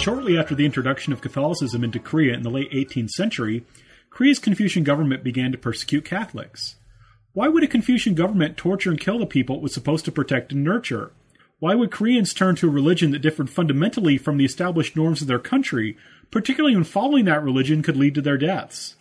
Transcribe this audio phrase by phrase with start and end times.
[0.00, 3.64] Shortly after the introduction of Catholicism into Korea in the late 18th century,
[4.10, 6.76] Korea's Confucian government began to persecute Catholics.
[7.32, 10.52] Why would a Confucian government torture and kill the people it was supposed to protect
[10.52, 11.12] and nurture?
[11.58, 15.26] Why would Koreans turn to a religion that differed fundamentally from the established norms of
[15.26, 15.96] their country,
[16.30, 18.94] particularly when following that religion could lead to their deaths?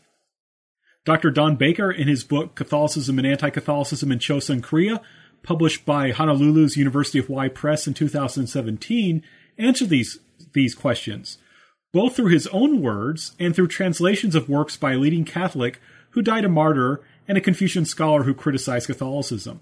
[1.05, 1.29] Dr.
[1.31, 5.01] Don Baker, in his book Catholicism and Anti Catholicism in Chosun Korea,
[5.41, 9.23] published by Honolulu's University of Hawaii Press in 2017,
[9.57, 10.19] answered these,
[10.57, 11.37] these questions,
[11.93, 15.79] both through his own words and through translations of works by a leading Catholic
[16.11, 19.61] who died a martyr and a Confucian scholar who criticized Catholicism.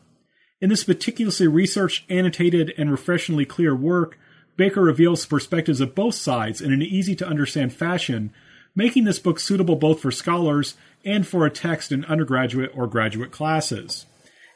[0.62, 4.18] In this meticulously researched, annotated, and refreshingly clear work,
[4.56, 8.32] Baker reveals perspectives of both sides in an easy to understand fashion,
[8.74, 13.32] making this book suitable both for scholars and for a text in undergraduate or graduate
[13.32, 14.06] classes.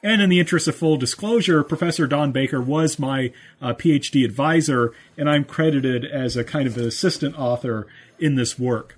[0.02, 4.94] And in the interest of full disclosure, Professor Don Baker was my uh, PhD advisor,
[5.18, 7.86] and I'm credited as a kind of an assistant author
[8.18, 8.98] in this work.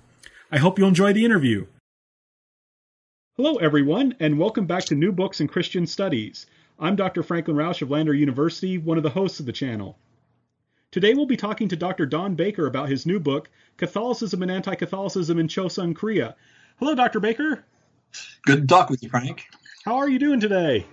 [0.52, 1.66] I hope you'll enjoy the interview.
[3.36, 6.46] Hello, everyone, and welcome back to New Books in Christian Studies.
[6.78, 7.24] I'm Dr.
[7.24, 9.98] Franklin Rausch of Lander University, one of the hosts of the channel.
[10.92, 12.06] Today we'll be talking to Dr.
[12.06, 16.36] Don Baker about his new book, Catholicism and Anti-Catholicism in Chosun Korea.
[16.78, 17.18] Hello, Dr.
[17.18, 17.64] Baker.
[18.46, 19.46] Good to talk with you, Frank.
[19.84, 20.86] How are you doing today?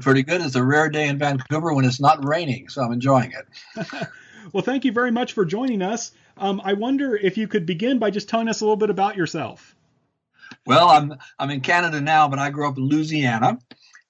[0.00, 0.40] Pretty good.
[0.42, 3.86] It's a rare day in Vancouver when it's not raining, so I'm enjoying it.
[4.52, 6.12] well, thank you very much for joining us.
[6.36, 9.16] Um, I wonder if you could begin by just telling us a little bit about
[9.16, 9.74] yourself.
[10.66, 13.58] Well, I'm I'm in Canada now, but I grew up in Louisiana,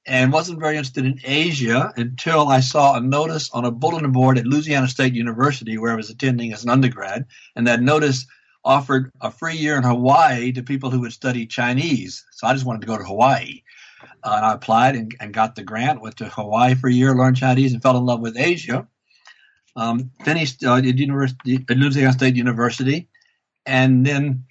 [0.07, 4.37] and wasn't very interested in Asia until I saw a notice on a bulletin board
[4.37, 7.25] at Louisiana State University where I was attending as an undergrad,
[7.57, 8.27] and that notice
[8.65, 12.27] offered a free year in Hawaii to people who would study Chinese.
[12.33, 13.63] So I just wanted to go to Hawaii.
[14.23, 17.15] Uh, and I applied and, and, got the grant, went to Hawaii for a year,
[17.15, 18.87] learned Chinese, and fell in love with Asia.
[19.77, 23.09] Um, finished uh, at, university, at Louisiana State University,
[23.65, 24.45] and then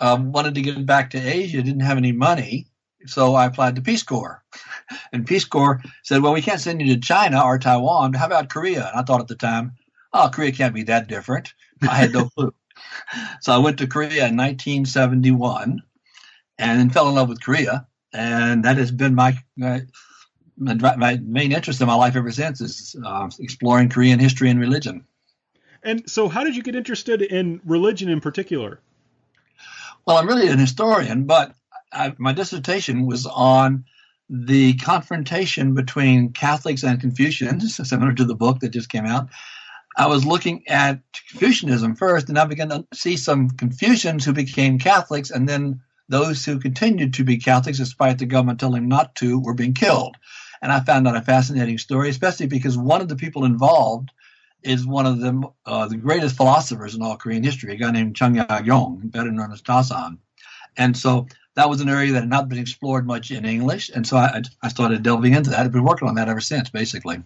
[0.00, 2.66] um, wanted to get back to Asia, didn't have any money,
[3.06, 4.42] so I applied to Peace Corps.
[5.12, 8.14] And Peace Corps said, well, we can't send you to China or Taiwan.
[8.14, 8.88] How about Korea?
[8.88, 9.72] And I thought at the time,
[10.14, 11.52] oh, Korea can't be that different.
[11.82, 12.54] I had no clue.
[13.42, 15.82] so I went to Korea in 1971
[16.58, 17.86] and then fell in love with Korea.
[18.18, 19.86] And that has been my, my,
[20.56, 25.04] my main interest in my life ever since is uh, exploring Korean history and religion.
[25.84, 28.80] And so, how did you get interested in religion in particular?
[30.04, 31.54] Well, I'm really an historian, but
[31.92, 33.84] I, my dissertation was on
[34.28, 39.28] the confrontation between Catholics and Confucians, similar to the book that just came out.
[39.96, 44.80] I was looking at Confucianism first, and I began to see some Confucians who became
[44.80, 49.14] Catholics, and then those who continued to be Catholics, despite the government telling them not
[49.16, 50.16] to, were being killed.
[50.60, 54.10] And I found that a fascinating story, especially because one of the people involved
[54.62, 58.16] is one of the uh, the greatest philosophers in all Korean history, a guy named
[58.16, 60.18] Chung Ya Yong, better known as Tasan.
[60.76, 64.06] And so that was an area that had not been explored much in English, and
[64.06, 65.60] so I, I started delving into that.
[65.60, 67.22] I've been working on that ever since, basically.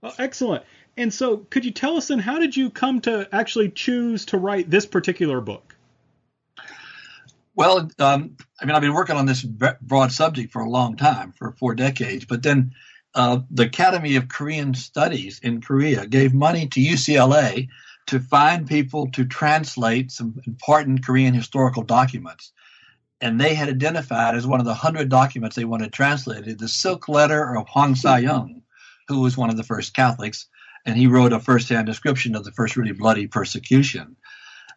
[0.00, 0.64] Well, excellent.
[0.96, 4.38] And so, could you tell us then how did you come to actually choose to
[4.38, 5.73] write this particular book?
[7.56, 11.32] Well, um, I mean, I've been working on this broad subject for a long time,
[11.32, 12.24] for four decades.
[12.24, 12.72] But then
[13.14, 17.68] uh, the Academy of Korean Studies in Korea gave money to UCLA
[18.06, 22.52] to find people to translate some important Korean historical documents.
[23.20, 27.08] And they had identified as one of the hundred documents they wanted translated the Silk
[27.08, 28.62] Letter of Hwang Sa-young,
[29.08, 30.48] who was one of the first Catholics,
[30.84, 34.16] and he wrote a first-hand description of the first really bloody persecution.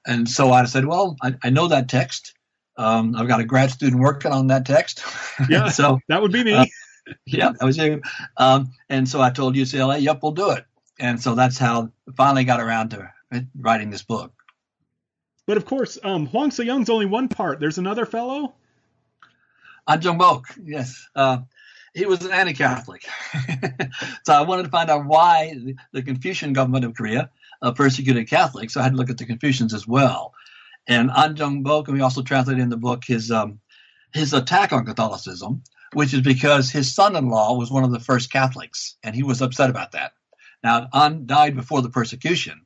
[0.05, 2.33] And so I said, well, I, I know that text.
[2.77, 5.03] Um, I've got a grad student working on that text.
[5.49, 6.53] Yeah, so that would be me.
[6.53, 6.65] Uh,
[7.25, 8.01] yeah, that was you.
[8.37, 10.65] Um, and so I told UCLA, yep, we'll do it.
[10.99, 13.11] And so that's how I finally got around to
[13.55, 14.33] writing this book.
[15.45, 17.59] But of course, um, Hwang Sa-young's only one part.
[17.59, 18.55] There's another fellow.
[19.87, 21.07] An Jung-bok, yes.
[21.15, 21.39] Uh,
[21.93, 23.07] he was an anti-Catholic.
[24.25, 27.29] so I wanted to find out why the, the Confucian government of Korea
[27.61, 28.73] uh, persecuted Catholics.
[28.73, 30.33] So I had to look at the Confucians as well.
[30.87, 33.59] And An Jung-bok, and we also translated in the book his um,
[34.13, 35.63] his attack on Catholicism,
[35.93, 39.69] which is because his son-in-law was one of the first Catholics, and he was upset
[39.69, 40.13] about that.
[40.63, 42.61] Now, An died before the persecution,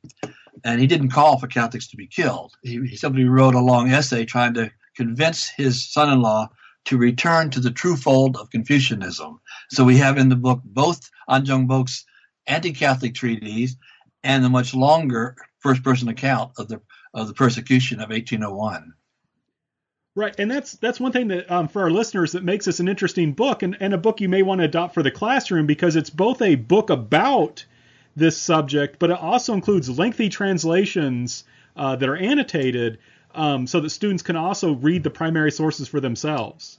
[0.64, 2.54] and he didn't call for Catholics to be killed.
[2.62, 6.50] He, he simply wrote a long essay trying to convince his son-in-law
[6.84, 9.40] to return to the true fold of Confucianism.
[9.70, 12.04] So we have in the book both An Jung-bok's
[12.46, 13.76] anti-Catholic treatise
[14.24, 16.80] and the much longer first-person account of the
[17.14, 18.94] of the persecution of 1801.
[20.14, 22.88] Right, and that's that's one thing that um, for our listeners that makes this an
[22.88, 25.96] interesting book, and, and a book you may want to adopt for the classroom because
[25.96, 27.64] it's both a book about
[28.14, 31.44] this subject, but it also includes lengthy translations
[31.76, 32.98] uh, that are annotated
[33.34, 36.78] um, so that students can also read the primary sources for themselves.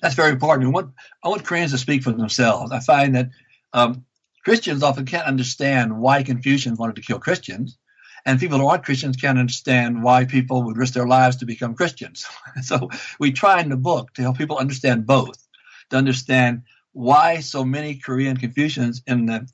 [0.00, 0.68] That's very important.
[0.68, 2.72] I want, I want Koreans to speak for themselves.
[2.72, 3.30] I find that
[3.72, 4.04] um,
[4.44, 7.76] Christians often can't understand why Confucians wanted to kill Christians,
[8.26, 11.74] and people who aren't Christians can't understand why people would risk their lives to become
[11.74, 12.26] Christians.
[12.62, 12.90] so
[13.20, 15.46] we try in the book to help people understand both,
[15.90, 16.62] to understand
[16.92, 19.46] why so many Korean Confucians in the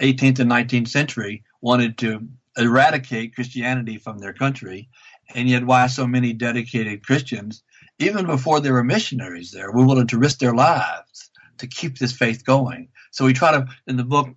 [0.00, 4.88] 18th and 19th century wanted to eradicate Christianity from their country,
[5.34, 7.64] and yet why so many dedicated Christians,
[7.98, 12.12] even before there were missionaries there, were willing to risk their lives to keep this
[12.12, 12.88] faith going.
[13.10, 14.28] So we try to, in the book,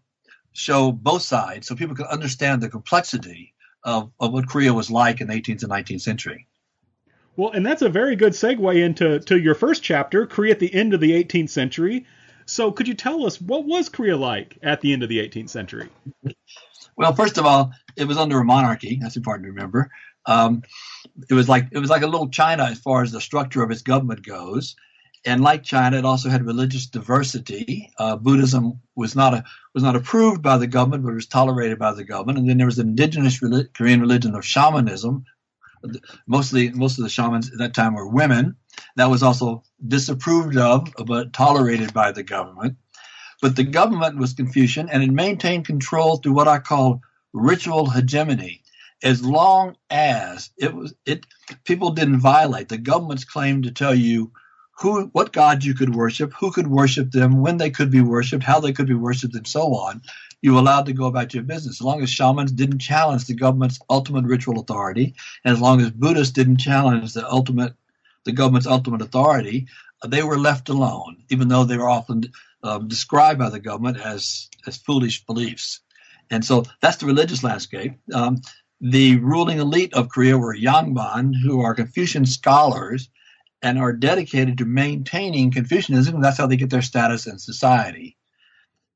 [0.54, 3.54] show both sides so people can understand the complexity
[3.88, 6.46] of, of what Korea was like in the 18th and 19th century.
[7.38, 10.74] Well, and that's a very good segue into to your first chapter, Korea at the
[10.74, 12.06] end of the 18th century.
[12.46, 15.50] So, could you tell us what was Korea like at the end of the 18th
[15.50, 15.90] century?
[16.98, 18.98] Well, first of all, it was under a monarchy.
[19.02, 19.92] That's important to remember.
[20.26, 20.64] Um,
[21.30, 23.72] it was like it was like a little China as far as the structure of
[23.72, 24.76] its government goes,
[25.26, 27.92] and like China, it also had religious diversity.
[27.98, 29.44] Uh, Buddhism was not a,
[29.74, 32.38] was not approved by the government, but it was tolerated by the government.
[32.38, 33.40] And then there was the indigenous
[33.74, 35.26] Korean religion of shamanism.
[36.28, 38.56] Mostly, most of the shamans at that time were women.
[38.96, 42.78] That was also disapproved of, but tolerated by the government.
[43.42, 47.02] But the government was Confucian, and it maintained control through what I call
[47.34, 48.64] ritual hegemony.
[49.04, 51.26] As long as it was, it
[51.66, 54.32] people didn't violate the government's claim to tell you
[54.80, 58.44] who, what gods you could worship, who could worship them, when they could be worshipped,
[58.44, 60.02] how they could be worshipped, and so on.
[60.42, 63.34] You were allowed to go about your business as long as shamans didn't challenge the
[63.34, 67.74] government's ultimate ritual authority, and as long as Buddhists didn't challenge the ultimate,
[68.26, 69.68] the government's ultimate authority,
[70.06, 72.32] they were left alone, even though they were often
[72.62, 75.80] um, described by the government as as foolish beliefs.
[76.30, 77.94] And so that's the religious landscape.
[78.14, 78.42] Um,
[78.80, 83.10] the ruling elite of Korea were Yangban, who are Confucian scholars
[83.62, 86.22] and are dedicated to maintaining Confucianism.
[86.22, 88.18] That's how they get their status in society.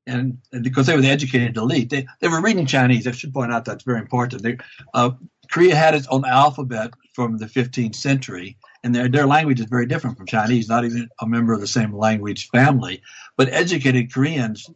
[0.06, 3.06] And, and because they were the educated elite, they, they were reading Chinese.
[3.06, 4.42] I should point out that's very important.
[4.42, 4.58] They,
[4.94, 5.10] uh,
[5.50, 9.86] Korea had its own alphabet from the 15th century, and their, their language is very
[9.86, 13.02] different from Chinese, not even a member of the same language family.
[13.36, 14.68] But educated Koreans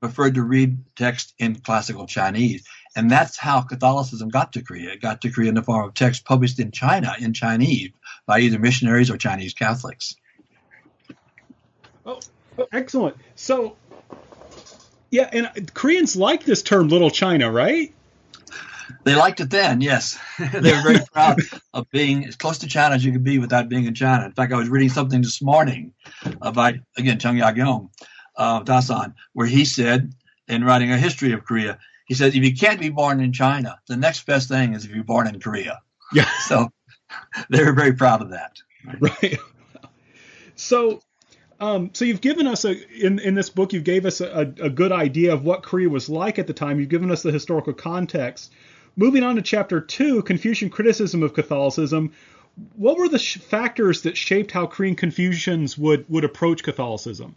[0.00, 2.64] preferred to read text in classical Chinese.
[2.96, 4.92] And that's how Catholicism got to Korea.
[4.92, 7.90] It got to Korea in the form of text published in China in Chinese
[8.26, 10.16] by either missionaries or Chinese Catholics.
[12.06, 12.20] Oh,
[12.72, 13.16] excellent.
[13.34, 13.76] So,
[15.10, 17.92] yeah, and Koreans like this term "Little China," right?
[19.04, 20.18] They liked it then, yes.
[20.38, 21.40] they were very proud
[21.72, 24.26] of being as close to China as you could be without being in China.
[24.26, 25.94] In fact, I was reading something this morning
[26.40, 27.90] about, again, Chung Ya-kyung,
[28.36, 30.12] uh, Dasan, where he said,
[30.48, 33.78] in writing a history of Korea, he said, if you can't be born in China,
[33.88, 35.82] the next best thing is if you're born in Korea.
[36.12, 36.28] Yeah.
[36.48, 36.70] So
[37.48, 38.60] they were very proud of that.
[38.84, 39.22] Right.
[39.22, 39.38] right.
[40.56, 41.00] So,
[41.60, 44.70] um, so you've given us a in in this book, you've gave us a, a
[44.70, 46.80] good idea of what Korea was like at the time.
[46.80, 48.52] You've given us the historical context.
[48.96, 52.12] Moving on to chapter two, Confucian criticism of Catholicism.
[52.76, 57.34] What were the sh- factors that shaped how Korean Confucians would would approach Catholicism?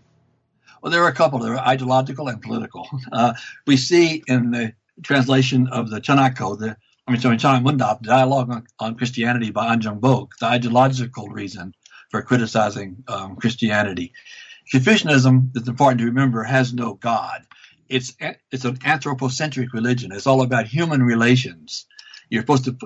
[0.81, 1.39] Well, there are a couple.
[1.39, 2.87] There are ideological and political.
[3.11, 3.33] Uh,
[3.65, 4.73] we see in the
[5.03, 9.49] translation of the Chanakko, the I mean, sorry, Chanakh Mundap, the dialogue on, on, Christianity
[9.49, 11.73] by An Jung Bok, the ideological reason
[12.09, 14.11] for criticizing um, Christianity.
[14.69, 17.45] Confucianism, it's important to remember, has no God.
[17.87, 18.13] It's
[18.51, 20.11] it's an anthropocentric religion.
[20.11, 21.85] It's all about human relations.
[22.29, 22.77] You're supposed to.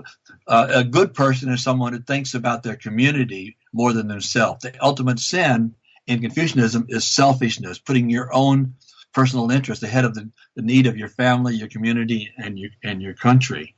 [0.47, 4.61] Uh, a good person is someone who thinks about their community more than themselves.
[4.61, 5.73] The ultimate sin
[6.07, 8.75] in Confucianism is selfishness, putting your own
[9.13, 13.01] personal interest ahead of the, the need of your family, your community, and your and
[13.01, 13.75] your country.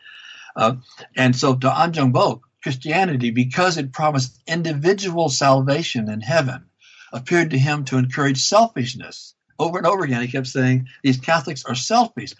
[0.55, 0.75] Uh,
[1.15, 6.65] and so to An Jung Bok, Christianity, because it promised individual salvation in heaven,
[7.11, 9.35] appeared to him to encourage selfishness.
[9.59, 12.33] Over and over again, he kept saying these Catholics are selfish.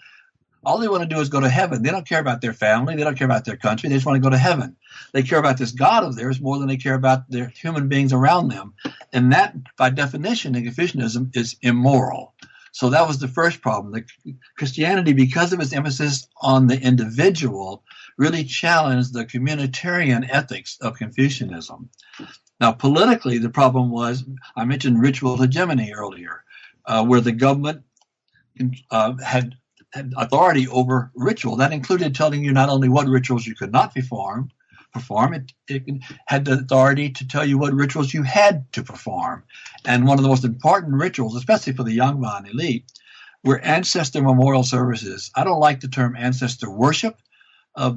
[0.64, 1.82] All they want to do is go to heaven.
[1.82, 2.96] They don't care about their family.
[2.96, 3.88] They don't care about their country.
[3.88, 4.76] They just want to go to heaven.
[5.12, 8.12] They care about this God of theirs more than they care about their human beings
[8.12, 8.74] around them.
[9.12, 12.34] And that, by definition, in Confucianism, is immoral.
[12.72, 13.92] So that was the first problem.
[13.92, 17.84] The Christianity, because of its emphasis on the individual,
[18.18, 21.88] really challenged the communitarian ethics of Confucianism.
[22.60, 24.24] Now, politically, the problem was
[24.56, 26.42] I mentioned ritual hegemony earlier,
[26.86, 27.82] uh, where the government
[28.90, 29.56] uh, had had
[30.16, 31.56] authority over ritual.
[31.56, 34.50] That included telling you not only what rituals you could not perform,
[34.92, 35.82] perform, it, it
[36.26, 39.44] had the authority to tell you what rituals you had to perform.
[39.84, 42.90] And one of the most important rituals, especially for the young Yangban elite,
[43.42, 45.30] were ancestor memorial services.
[45.34, 47.18] I don't like the term ancestor worship.
[47.76, 47.94] Uh,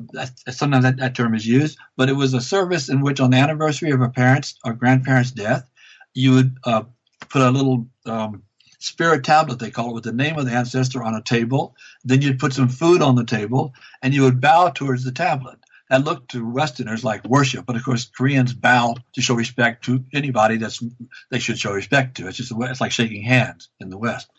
[0.49, 3.37] sometimes that, that term is used, but it was a service in which, on the
[3.37, 5.69] anniversary of a parent's or grandparent's death,
[6.15, 6.83] you would uh,
[7.29, 8.41] put a little um,
[8.79, 11.75] spirit tablet, they call it, with the name of the ancestor on a table.
[12.03, 15.59] Then you'd put some food on the table, and you would bow towards the tablet.
[15.89, 20.03] That looked to Westerners like worship, but of course Koreans bow to show respect to
[20.13, 20.83] anybody that's
[21.31, 22.27] they should show respect to.
[22.27, 24.29] It's just it's like shaking hands in the West.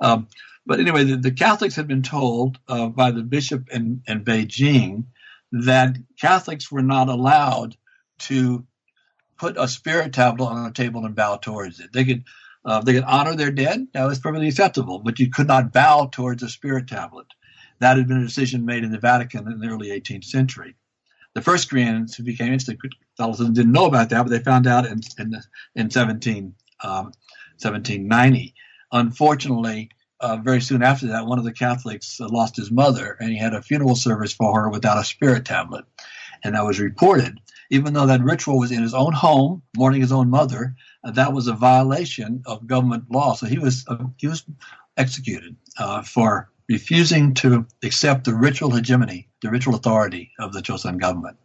[0.00, 0.28] Um,
[0.66, 5.04] but anyway, the, the, Catholics had been told uh, by the bishop in, in Beijing
[5.50, 7.76] that Catholics were not allowed
[8.18, 8.64] to
[9.38, 11.92] put a spirit tablet on a table and bow towards it.
[11.92, 12.24] They could
[12.64, 13.88] uh, they could honor their dead.
[13.92, 17.26] That was perfectly acceptable, but you could not bow towards a spirit tablet.
[17.80, 20.76] That had been a decision made in the Vatican in the early 18th century.
[21.34, 22.78] The first Koreans who became instant
[23.16, 25.34] Catholicism didn't know about that, but they found out in in,
[25.74, 26.54] in 17,
[26.84, 27.12] um,
[27.58, 28.54] 1790.
[28.92, 29.90] Unfortunately,
[30.20, 33.38] uh, very soon after that, one of the Catholics uh, lost his mother, and he
[33.38, 35.84] had a funeral service for her without a spirit tablet,
[36.44, 37.40] and that was reported.
[37.72, 41.32] Even though that ritual was in his own home, mourning his own mother, uh, that
[41.32, 43.34] was a violation of government law.
[43.34, 44.44] So he was uh, he was
[44.98, 51.00] executed uh, for refusing to accept the ritual hegemony, the ritual authority of the Joseon
[51.00, 51.38] government.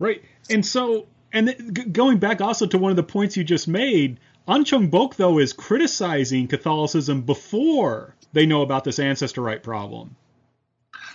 [0.00, 4.18] Right, and so and going back also to one of the points you just made,
[4.48, 10.16] An Chung Bok though is criticizing Catholicism before they know about this ancestor right problem.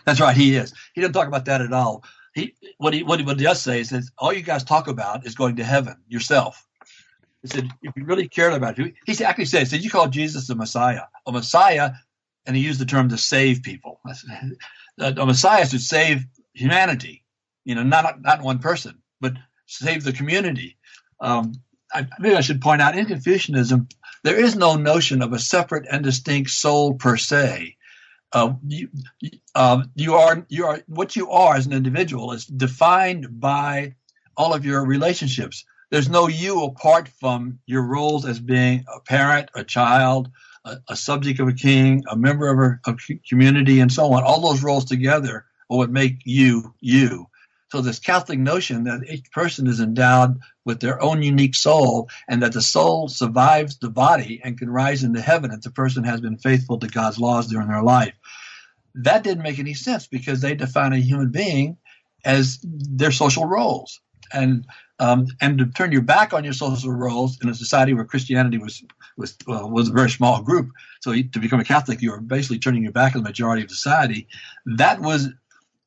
[0.05, 0.73] That's right, he is.
[0.93, 2.05] He doesn't talk about that at all.
[2.39, 5.35] He what he what he, does say is that all you guys talk about is
[5.35, 6.65] going to heaven yourself.
[7.41, 10.47] He said, if you really cared about it, he actually said, said you call Jesus
[10.47, 11.03] the Messiah.
[11.25, 11.93] A Messiah,
[12.45, 14.01] and he used the term to save people.
[14.99, 17.23] A Messiah to save humanity,
[17.63, 19.33] you know, not not one person, but
[19.67, 20.77] save the community.
[21.21, 21.53] Um,
[21.93, 23.87] I, maybe I should point out in Confucianism,
[24.23, 27.77] there is no notion of a separate and distinct soul per se.
[28.31, 28.89] Uh, you,
[29.55, 33.95] uh, you are you are what you are as an individual is defined by
[34.37, 35.65] all of your relationships.
[35.89, 40.29] There's no you apart from your roles as being a parent, a child,
[40.63, 44.23] a, a subject of a king, a member of a, a community, and so on.
[44.23, 47.25] All those roles together are what make you you.
[47.71, 52.41] So this Catholic notion that each person is endowed with their own unique soul and
[52.41, 56.19] that the soul survives the body and can rise into heaven if the person has
[56.19, 58.13] been faithful to God's laws during their life.
[58.95, 61.77] That didn't make any sense because they define a human being
[62.25, 64.01] as their social roles.
[64.33, 64.65] And
[64.99, 68.57] um, and to turn your back on your social roles in a society where Christianity
[68.57, 68.83] was
[69.17, 70.69] was uh, was a very small group.
[71.01, 73.71] So to become a Catholic, you were basically turning your back on the majority of
[73.71, 74.27] society.
[74.65, 75.29] That was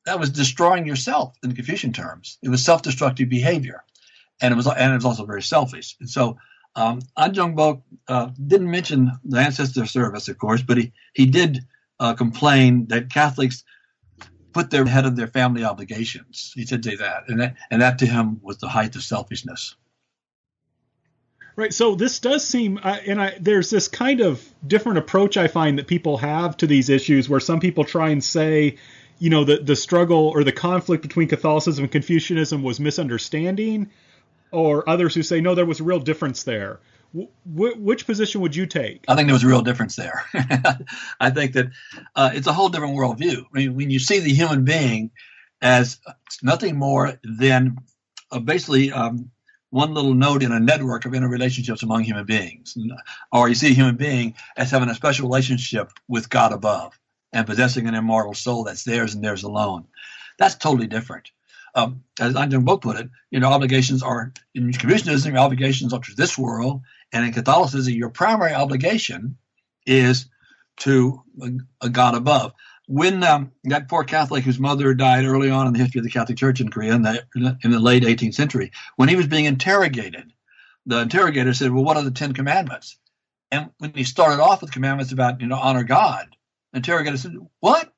[0.07, 2.39] that was destroying yourself in Confucian terms.
[2.43, 3.85] It was self-destructive behavior,
[4.41, 5.97] and it was and it was also very selfish.
[6.01, 6.39] And so
[6.75, 11.27] um, An Chung Bok uh, didn't mention the ancestor service, of course, but he he
[11.27, 11.65] did
[12.03, 13.63] uh, complain that Catholics
[14.53, 16.53] put their head of their family obligations.
[16.55, 19.77] He did say that, and that and that to him was the height of selfishness.
[21.55, 21.73] Right.
[21.73, 25.79] So this does seem, uh, and I, there's this kind of different approach I find
[25.79, 28.79] that people have to these issues, where some people try and say,
[29.19, 33.91] you know, the the struggle or the conflict between Catholicism and Confucianism was misunderstanding,
[34.51, 36.81] or others who say no, there was a real difference there.
[37.15, 39.05] Which position would you take?
[39.07, 40.25] I think there was a real difference there.
[41.21, 41.71] I think that
[42.17, 43.45] uh, it's a whole different worldview.
[43.53, 45.11] I mean, when you see the human being
[45.61, 46.01] as
[46.43, 47.77] nothing more than
[48.31, 49.31] uh, basically um,
[49.71, 52.77] one little node in a network of interrelationships among human beings,
[53.31, 56.99] or you see a human being as having a special relationship with God above
[57.33, 59.87] and possessing an immortal soul that's theirs and theirs alone.
[60.39, 61.31] That's totally different.
[61.75, 66.15] Um, as An Chung put it, you know, obligations are in Confucianism, obligations are to
[66.15, 69.37] this world, and in Catholicism, your primary obligation
[69.87, 70.27] is
[70.79, 71.23] to
[71.81, 72.53] a, God above.
[72.89, 76.11] When um, that poor Catholic whose mother died early on in the history of the
[76.11, 77.25] Catholic Church in Korea in the,
[77.63, 80.33] in the late 18th century, when he was being interrogated,
[80.87, 82.99] the interrogator said, "Well, what are the Ten Commandments?"
[83.51, 86.27] And when he started off with commandments about you know honor God,
[86.73, 87.93] the interrogator said, "What?"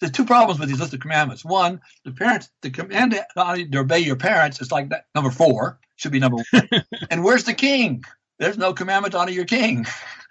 [0.00, 1.44] There's two problems with these list of commandments.
[1.44, 5.04] One, the parents, the command to obey your parents is like that.
[5.14, 6.68] Number four should be number one.
[7.10, 8.02] and where's the king?
[8.42, 9.86] There's no commandment to honor your king.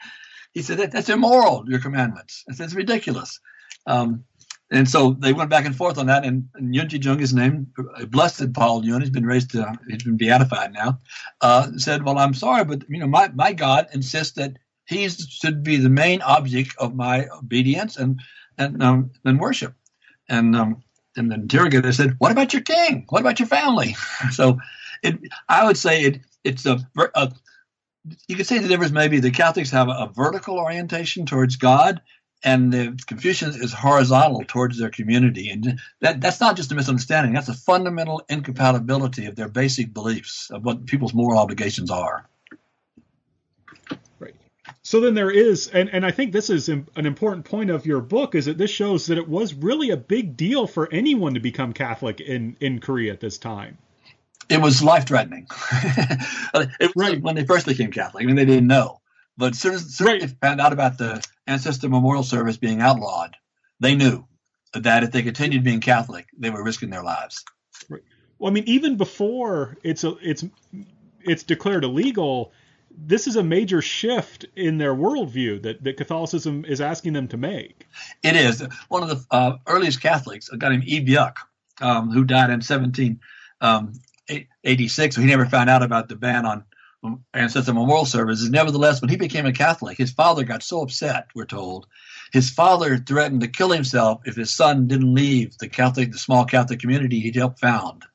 [0.54, 2.44] he said, that, that's immoral, your commandments.
[2.50, 3.40] I said, it's ridiculous.
[3.88, 4.26] Um,
[4.70, 6.26] and so they went back and forth on that.
[6.26, 7.68] And, and Yun Jung, his name,
[8.10, 11.00] blessed Paul Yun, he's been raised to, he's been beatified now,
[11.40, 15.64] uh, said, well, I'm sorry, but, you know, my, my God insists that he should
[15.64, 18.20] be the main object of my obedience and,
[18.58, 19.74] and, um, and worship.
[20.28, 20.84] And, um,
[21.16, 23.06] and the interrogator said, what about your king?
[23.08, 23.96] What about your family?
[24.32, 24.60] so
[25.02, 26.78] it, I would say it, it's a,
[27.16, 27.32] a
[28.28, 32.02] you could say the difference maybe the Catholics have a, a vertical orientation towards God,
[32.44, 35.52] and the Confucians is horizontal towards their community.
[35.52, 40.50] And that, that's not just a misunderstanding, that's a fundamental incompatibility of their basic beliefs
[40.50, 42.28] of what people's moral obligations are.
[44.20, 44.36] Right.
[44.82, 48.02] So then there is, and, and I think this is an important point of your
[48.02, 51.40] book, is that this shows that it was really a big deal for anyone to
[51.40, 53.78] become Catholic in, in Korea at this time.
[54.52, 55.48] It was life threatening.
[56.96, 57.22] right.
[57.22, 59.00] When they first became Catholic, I mean, they didn't know.
[59.38, 62.82] But as soon as, soon as they found out about the ancestor memorial service being
[62.82, 63.38] outlawed,
[63.80, 64.26] they knew
[64.74, 67.44] that if they continued being Catholic, they were risking their lives.
[67.90, 68.02] Right.
[68.40, 70.44] Well, I mean, even before it's a, it's
[71.24, 72.52] it's declared illegal,
[72.98, 77.38] this is a major shift in their worldview that, that Catholicism is asking them to
[77.38, 77.88] make.
[78.24, 78.64] It is.
[78.90, 81.36] One of the uh, earliest Catholics, a guy named Lee Byuk,
[81.80, 83.20] um, who died in 17,
[83.62, 83.94] um,
[85.12, 86.66] so he never found out about the ban on
[87.34, 88.50] ancestor memorial services.
[88.50, 91.88] Nevertheless, when he became a Catholic, his father got so upset, we're told.
[92.32, 96.46] His father threatened to kill himself if his son didn't leave the Catholic, the small
[96.46, 98.06] Catholic community he'd helped found.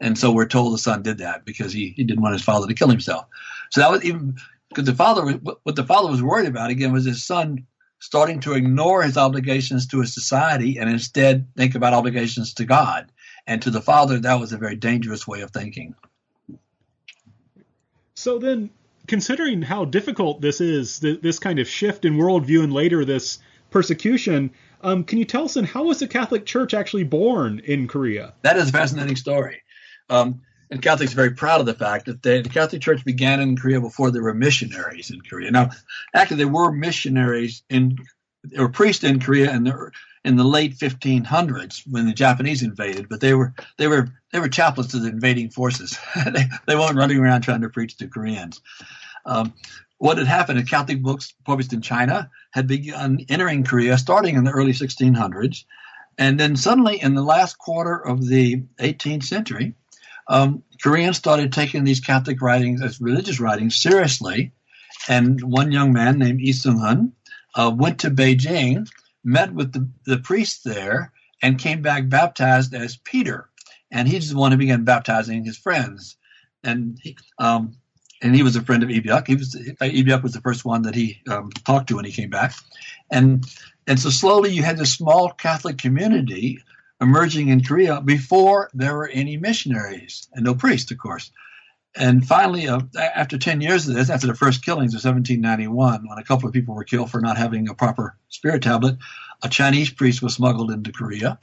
[0.00, 2.66] And so we're told the son did that because he, he didn't want his father
[2.66, 3.26] to kill himself.
[3.70, 4.36] So that was even
[4.68, 5.24] because the father,
[5.62, 7.66] what the father was worried about again was his son
[8.00, 13.10] starting to ignore his obligations to his society and instead think about obligations to God.
[13.46, 15.94] And to the father, that was a very dangerous way of thinking.
[18.14, 18.70] So then,
[19.06, 23.38] considering how difficult this is, th- this kind of shift in worldview and later this
[23.70, 27.88] persecution, um, can you tell us then how was the Catholic Church actually born in
[27.88, 28.34] Korea?
[28.42, 29.62] That is a fascinating story.
[30.08, 33.40] Um, and Catholics are very proud of the fact that they, the Catholic Church began
[33.40, 35.50] in Korea before there were missionaries in Korea.
[35.50, 35.70] Now,
[36.14, 37.98] actually, there were missionaries in,
[38.42, 39.92] there were priests in Korea in the
[40.24, 44.48] in the late 1500s when the Japanese invaded, but they were they were they were
[44.48, 45.98] chaplains to the invading forces.
[46.32, 48.60] they, they weren't running around trying to preach to Koreans.
[49.26, 49.54] Um,
[49.98, 54.44] what had happened in Catholic books published in China had begun entering Korea starting in
[54.44, 55.64] the early 1600s.
[56.18, 59.74] And then suddenly, in the last quarter of the 18th century,
[60.28, 64.52] um, Koreans started taking these Catholic writings as religious writings seriously.
[65.08, 67.12] And one young man named Lee Seung-hun
[67.56, 68.88] uh, went to Beijing,
[69.24, 73.50] met with the, the priest there, and came back baptized as Peter.
[73.90, 76.16] And he's the one who began baptizing his friends.
[76.62, 77.76] And he, um,
[78.22, 79.26] and he was a friend of Lee Byuk.
[79.26, 82.12] He was Lee Byuk was the first one that he um, talked to when he
[82.12, 82.54] came back,
[83.10, 83.44] and
[83.86, 86.62] and so slowly you had this small Catholic community
[87.00, 91.30] emerging in Korea before there were any missionaries and no priests, of course.
[91.96, 96.18] And finally, uh, after 10 years of this, after the first killings of 1791, when
[96.18, 98.96] a couple of people were killed for not having a proper spirit tablet,
[99.42, 101.38] a Chinese priest was smuggled into Korea.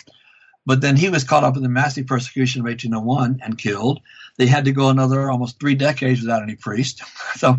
[0.66, 4.02] But then he was caught up in the massive persecution of 1801 and killed.
[4.38, 7.02] They had to go another almost three decades without any priest.
[7.36, 7.58] So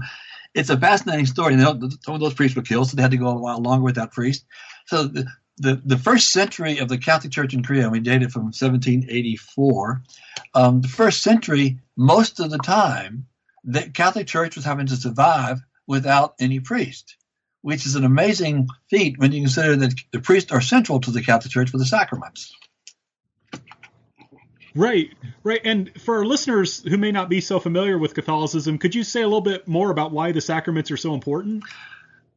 [0.55, 1.59] it's a fascinating story.
[1.59, 4.12] some of those priests were killed, so they had to go a while longer without
[4.12, 4.44] priests.
[4.87, 5.26] So the,
[5.62, 10.03] the, the first century of the Catholic Church in Korea, we date it from 1784.
[10.55, 13.27] Um, the first century, most of the time,
[13.62, 17.16] the Catholic Church was having to survive without any priest,
[17.61, 21.22] which is an amazing feat when you consider that the priests are central to the
[21.22, 22.53] Catholic Church for the sacraments.
[24.75, 25.11] Right,
[25.44, 25.61] right.
[25.64, 29.22] And for our listeners who may not be so familiar with Catholicism, could you say
[29.22, 31.62] a little bit more about why the sacraments are so important?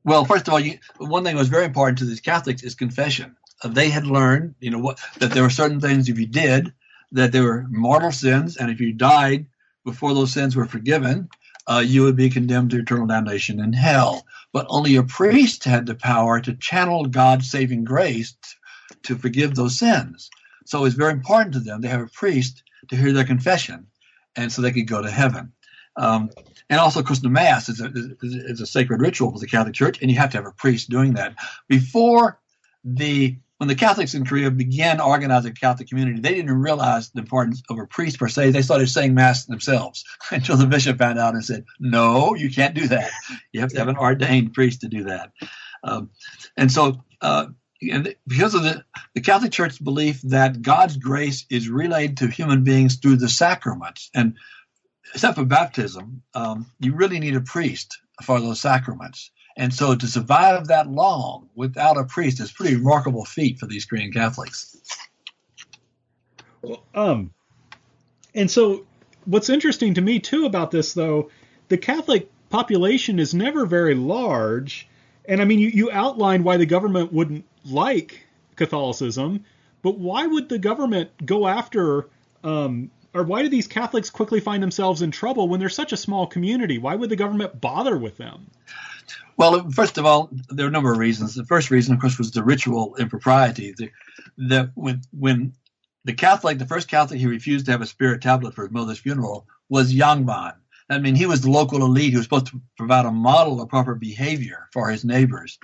[0.05, 2.75] Well, first of all, you, one thing that was very important to these Catholics is
[2.75, 3.35] confession.
[3.63, 6.71] Uh, they had learned, you know, what that there were certain things if you did
[7.11, 9.47] that there were mortal sins, and if you died
[9.83, 11.27] before those sins were forgiven,
[11.67, 14.25] uh, you would be condemned to eternal damnation in hell.
[14.53, 18.35] But only a priest had the power to channel God's saving grace
[19.03, 20.29] to forgive those sins.
[20.65, 23.87] So it's very important to them to have a priest to hear their confession,
[24.35, 25.53] and so they could go to heaven.
[25.97, 26.29] Um,
[26.69, 29.75] and also, of course, the Mass is a, is a sacred ritual for the Catholic
[29.75, 31.35] Church, and you have to have a priest doing that.
[31.67, 32.39] Before
[32.83, 37.21] the when the Catholics in Korea began organizing a Catholic community, they didn't realize the
[37.21, 38.51] importance of a priest per se.
[38.51, 42.75] They started saying Mass themselves until the bishop found out and said, "No, you can't
[42.75, 43.11] do that.
[43.51, 45.31] You have to have an ordained priest to do that."
[45.83, 46.09] Um,
[46.57, 47.47] and so, uh,
[47.81, 52.63] and because of the, the Catholic Church's belief that God's grace is relayed to human
[52.63, 54.35] beings through the sacraments, and
[55.13, 59.31] except for baptism, um, you really need a priest for those sacraments.
[59.57, 63.67] And so to survive that long without a priest is a pretty remarkable feat for
[63.67, 64.75] these Korean Catholics.
[66.61, 67.31] Well, um,
[68.33, 68.85] and so
[69.25, 71.29] what's interesting to me too about this, though,
[71.69, 74.87] the Catholic population is never very large.
[75.27, 79.45] And I mean, you, you outlined why the government wouldn't like Catholicism,
[79.81, 82.09] but why would the government go after
[82.43, 85.97] um, or why do these Catholics quickly find themselves in trouble when they're such a
[85.97, 86.77] small community?
[86.77, 88.51] Why would the government bother with them?
[89.37, 91.33] Well, first of all, there are a number of reasons.
[91.33, 93.73] The first reason, of course, was the ritual impropriety.
[93.77, 93.89] The,
[94.37, 95.53] the, when, when
[96.03, 98.99] the Catholic, the first Catholic who refused to have a spirit tablet for his mother's
[98.99, 100.53] funeral was Yangban.
[100.89, 103.69] I mean, he was the local elite who was supposed to provide a model of
[103.69, 105.57] proper behavior for his neighbors.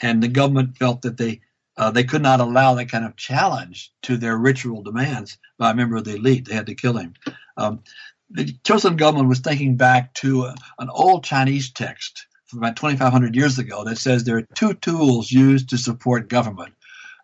[0.00, 1.40] And the government felt that they
[1.76, 5.74] uh, they could not allow that kind of challenge to their ritual demands by a
[5.74, 6.46] member of the elite.
[6.46, 7.14] They had to kill him.
[7.56, 7.82] Um,
[8.30, 13.34] the Chosun government was thinking back to a, an old Chinese text from about 2,500
[13.34, 16.74] years ago that says there are two tools used to support government.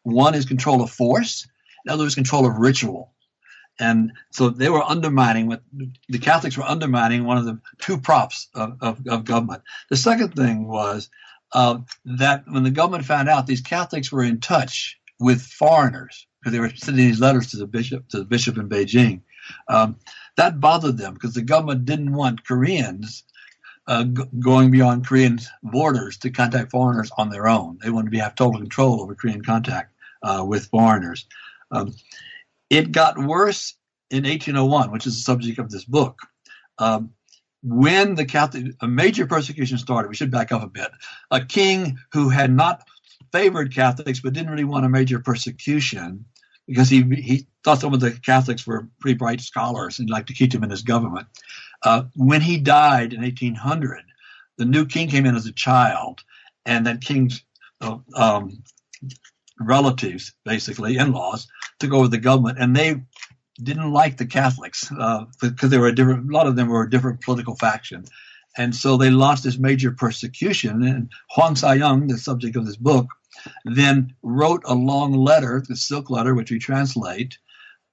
[0.02, 1.46] One is control of force,
[1.84, 3.12] the other is control of ritual.
[3.80, 5.62] And so they were undermining what
[6.08, 9.62] the Catholics were undermining one of the two props of, of, of government.
[9.88, 11.10] The second thing was
[11.52, 16.52] uh, that when the government found out these Catholics were in touch with foreigners because
[16.52, 19.20] they were sending these letters to the bishop to the bishop in Beijing,
[19.68, 19.96] um,
[20.36, 23.24] that bothered them because the government didn't want Koreans
[23.86, 27.78] uh, g- going beyond Korean borders to contact foreigners on their own.
[27.82, 31.26] They wanted to be, have total control over Korean contact uh, with foreigners.
[31.70, 31.94] Um,
[32.70, 33.74] it got worse
[34.10, 36.20] in 1801, which is the subject of this book.
[36.78, 37.12] Um,
[37.62, 40.90] when the Catholic, a major persecution started, we should back up a bit.
[41.30, 42.86] A king who had not
[43.32, 46.24] favored Catholics but didn't really want a major persecution
[46.66, 50.34] because he he thought some of the Catholics were pretty bright scholars and liked to
[50.34, 51.26] keep them in his government.
[51.82, 54.02] Uh, when he died in 1800,
[54.56, 56.20] the new king came in as a child,
[56.66, 57.42] and that king's
[57.80, 58.62] uh, um,
[59.60, 63.00] relatives, basically in-laws, took over the government, and they
[63.62, 66.30] didn't like the Catholics uh, because they were a different.
[66.30, 68.04] A lot of them were a different political faction,
[68.56, 70.82] and so they launched this major persecution.
[70.82, 73.08] And Hwang Sa-young, the subject of this book,
[73.64, 77.38] then wrote a long letter, the Silk Letter, which we translate,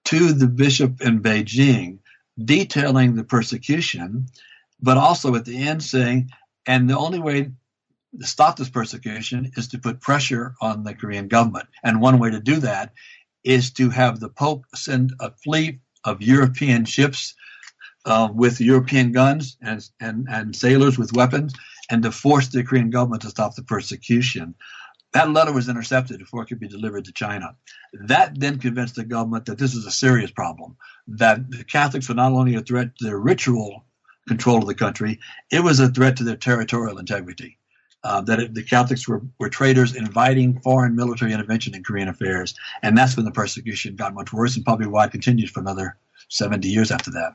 [0.06, 1.99] to the bishop in Beijing,
[2.43, 4.28] detailing the persecution,
[4.82, 6.30] but also at the end saying,
[6.67, 7.43] and the only way
[8.19, 11.67] to stop this persecution is to put pressure on the Korean government.
[11.84, 12.93] And one way to do that
[13.45, 17.36] is to have the Pope send a fleet of European ships
[18.05, 21.53] uh, with European guns and, and, and sailors with weapons
[21.89, 24.55] and to force the Korean government to stop the persecution.
[25.13, 27.55] That letter was intercepted before it could be delivered to China.
[27.93, 30.75] That then convinced the government that this is a serious problem,
[31.08, 33.86] that the Catholics were not only a threat to their ritual
[34.27, 35.19] control of the country,
[35.51, 37.60] it was a threat to their territorial integrity
[38.06, 42.54] uh, that it, the Catholics were, were traitors inviting foreign military intervention in Korean affairs.
[42.84, 45.98] And that's when the persecution got much worse and probably why it continued for another
[46.30, 47.34] 70 years after that.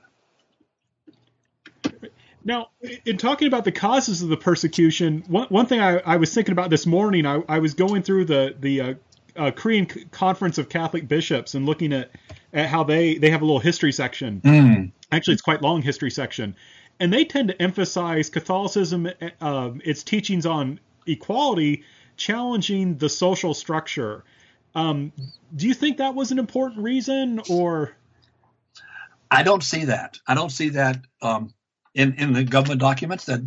[2.44, 2.68] Now,
[3.04, 6.52] in talking about the causes of the persecution, one, one thing I, I was thinking
[6.52, 8.94] about this morning, I, I was going through the, the uh,
[9.36, 12.12] uh, Korean Conference of Catholic Bishops and looking at,
[12.52, 14.40] at how they, they have a little history section.
[14.40, 14.92] Mm.
[15.10, 16.54] Actually, it's quite long history section
[17.00, 19.08] and they tend to emphasize Catholicism,
[19.40, 21.82] uh, its teachings on equality,
[22.16, 24.22] challenging the social structure.
[24.74, 25.10] Um,
[25.56, 27.96] do you think that was an important reason, or?
[29.30, 30.18] I don't see that.
[30.26, 31.52] I don't see that um,
[31.94, 33.24] in in the government documents.
[33.24, 33.42] That,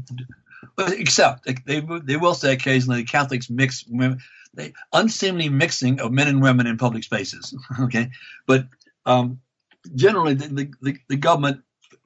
[0.77, 4.19] except they they will say occasionally Catholics mix women,
[4.53, 7.55] they unseemly mixing of men and women in public spaces.
[7.79, 8.09] okay,
[8.47, 8.65] but
[9.05, 9.39] um,
[9.95, 11.61] generally the, the, the government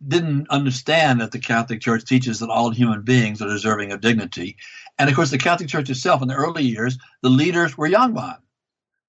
[0.06, 4.58] didn't understand that the Catholic Church teaches that all human beings are deserving of dignity.
[5.00, 8.38] And of course, the Catholic Church itself, in the early years, the leaders were Yangban.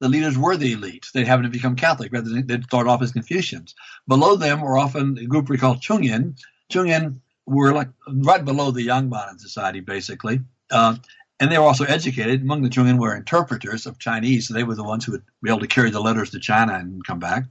[0.00, 1.06] The leaders were the elite.
[1.12, 3.74] They happened to become Catholic rather than they'd start off as Confucians.
[4.06, 6.38] Below them were often a group we call Chungin.
[6.70, 10.40] Chungin were like right below the Yangban in society, basically.
[10.70, 10.96] Uh,
[11.40, 12.42] and they were also educated.
[12.42, 15.50] Among the Chungin were interpreters of Chinese, so they were the ones who would be
[15.50, 17.44] able to carry the letters to China and come back.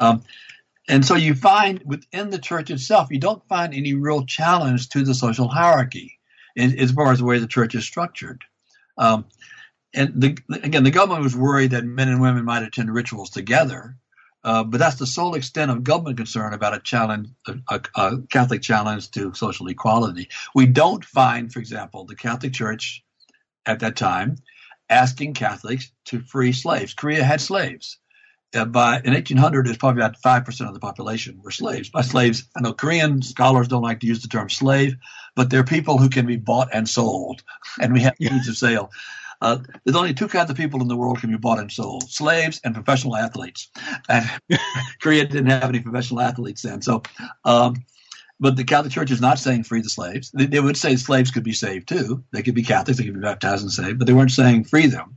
[0.00, 0.22] Um,
[0.88, 5.02] and so you find within the church itself, you don't find any real challenge to
[5.02, 6.18] the social hierarchy
[6.54, 8.44] in, as far as the way the church is structured.
[8.96, 9.26] Um,
[9.94, 13.96] and the, again, the government was worried that men and women might attend rituals together,
[14.44, 18.18] uh, but that's the sole extent of government concern about a challenge, a, a, a,
[18.30, 20.28] Catholic challenge to social equality.
[20.54, 23.02] We don't find, for example, the Catholic Church
[23.64, 24.36] at that time
[24.88, 26.94] asking Catholics to free slaves.
[26.94, 27.98] Korea had slaves
[28.64, 31.90] by in 1800, it's probably about five percent of the population were slaves.
[31.90, 34.96] By slaves, I know Korean scholars don't like to use the term slave,
[35.34, 37.42] but they're people who can be bought and sold,
[37.80, 38.90] and we have means of sale.
[39.42, 42.10] Uh, there's only two kinds of people in the world can be bought and sold:
[42.10, 43.68] slaves and professional athletes.
[44.08, 44.28] And
[45.00, 47.02] Korea didn't have any professional athletes then, so.
[47.44, 47.84] Um,
[48.38, 50.30] but the Catholic Church is not saying free the slaves.
[50.30, 52.22] They, they, would say slaves could be saved too.
[52.32, 54.88] They could be Catholics, they could be baptized and saved, but they weren't saying free
[54.88, 55.16] them.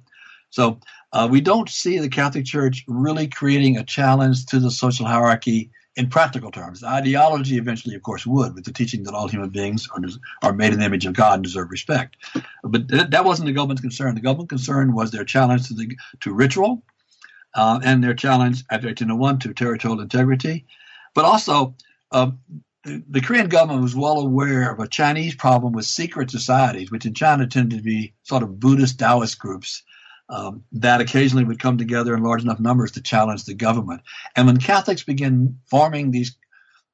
[0.52, 0.80] So
[1.12, 5.72] uh, we don't see the Catholic Church really creating a challenge to the social hierarchy
[5.96, 6.82] in practical terms.
[6.82, 10.02] The ideology eventually, of course, would, with the teaching that all human beings are,
[10.44, 12.16] are made in the image of God and deserve respect.
[12.64, 14.16] But th- that wasn't the government's concern.
[14.16, 16.84] The government concern was their challenge to, the, to ritual
[17.56, 20.68] uh, and their challenge after 1801 to territorial integrity.
[21.16, 21.76] But also,
[22.12, 22.32] uh,
[22.84, 27.06] the, the Korean government was well aware of a Chinese problem with secret societies, which
[27.06, 29.84] in China tended to be sort of Buddhist Taoist groups
[30.30, 34.02] um, that occasionally would come together in large enough numbers to challenge the government.
[34.36, 36.36] And when Catholics began forming these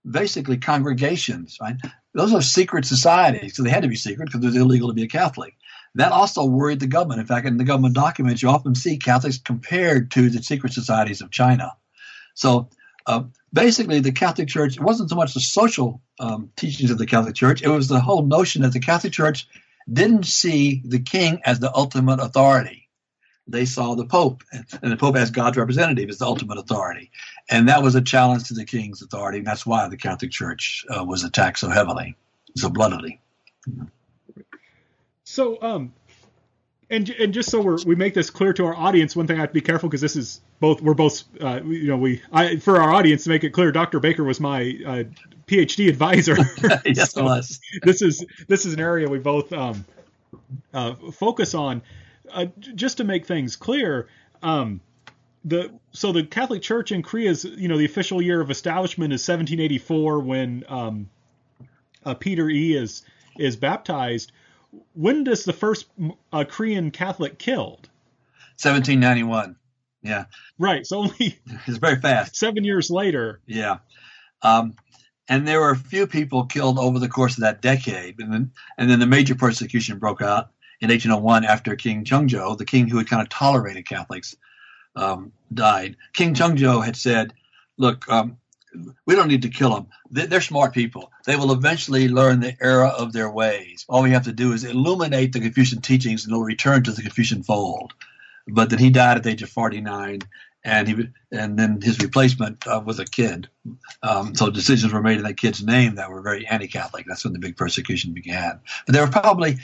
[0.10, 1.76] basically congregations, right?
[2.14, 4.94] Those are secret societies, so they had to be secret because it was illegal to
[4.94, 5.56] be a Catholic.
[5.96, 7.20] That also worried the government.
[7.20, 11.22] In fact, in the government documents, you often see Catholics compared to the secret societies
[11.22, 11.74] of China.
[12.36, 12.70] So
[13.06, 17.06] uh, basically, the Catholic Church, it wasn't so much the social um, teachings of the
[17.06, 19.48] Catholic Church, it was the whole notion that the Catholic Church
[19.92, 22.85] didn't see the king as the ultimate authority
[23.48, 27.12] they saw the Pope, and the Pope as God's representative, as the ultimate authority.
[27.50, 30.86] And that was a challenge to the king's authority, and that's why the Catholic Church
[30.90, 32.16] uh, was attacked so heavily,
[32.56, 33.20] so bloodily.
[35.24, 35.94] So, um,
[36.90, 39.42] and and just so we we make this clear to our audience, one thing I
[39.42, 42.58] have to be careful because this is both we're both uh, you know we I
[42.58, 44.00] for our audience to make it clear, Dr.
[44.00, 45.04] Baker was my uh,
[45.48, 46.38] PhD advisor.
[46.86, 47.60] yes, so was.
[47.84, 49.84] This is this is an area we both um,
[50.74, 51.82] uh, focus on
[52.32, 54.08] uh, just to make things clear,
[54.42, 54.82] um,
[55.44, 59.22] the so the Catholic Church in Korea's you know the official year of establishment is
[59.22, 61.10] 1784 when um,
[62.04, 63.04] uh, Peter E is
[63.38, 64.32] is baptized.
[64.94, 65.88] When does the first
[66.34, 67.90] uh, Korean Catholic killed?
[68.62, 69.56] 1791.
[70.02, 70.26] Yeah.
[70.58, 70.86] Right.
[70.86, 72.36] So only it's very fast.
[72.36, 73.42] Seven years later.
[73.46, 73.78] Yeah.
[74.42, 74.76] Um,
[75.28, 78.52] and there were a few people killed over the course of that decade, and then
[78.78, 82.98] and then the major persecution broke out in 1801 after King Chungjo, the king who
[82.98, 84.36] had kind of tolerated Catholics,
[84.96, 85.98] um, died.
[86.14, 87.34] King Chungjo had said,
[87.78, 88.38] "Look, um,
[89.06, 89.88] we don't need to kill them.
[90.10, 91.12] They're smart people.
[91.26, 93.86] They will eventually learn the error of their ways.
[93.88, 97.02] All we have to do is illuminate the Confucian teachings, and they'll return to the
[97.02, 97.94] Confucian fold."
[98.48, 100.22] But then he died at the age of 49,
[100.64, 103.48] and he and then his replacement uh, was a kid.
[104.04, 107.06] Um, so decisions were made in that kid's name that were very anti-Catholic.
[107.08, 108.60] That's when the big persecution began.
[108.86, 109.58] But there were probably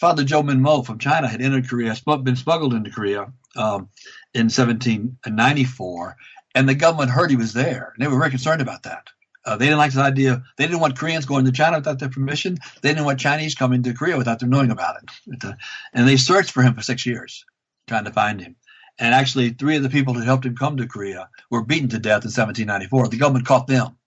[0.00, 3.90] Father Zhou Wenmo from China had entered Korea, been smuggled into Korea um,
[4.32, 6.16] in 1794,
[6.54, 7.92] and the government heard he was there.
[7.94, 9.08] And they were very concerned about that.
[9.44, 10.42] Uh, they didn't like the idea.
[10.56, 12.56] They didn't want Koreans going to China without their permission.
[12.80, 15.54] They didn't want Chinese coming to Korea without them knowing about it.
[15.92, 17.44] And they searched for him for six years,
[17.86, 18.56] trying to find him.
[18.98, 21.98] And actually, three of the people who helped him come to Korea were beaten to
[21.98, 23.08] death in 1794.
[23.08, 23.98] The government caught them.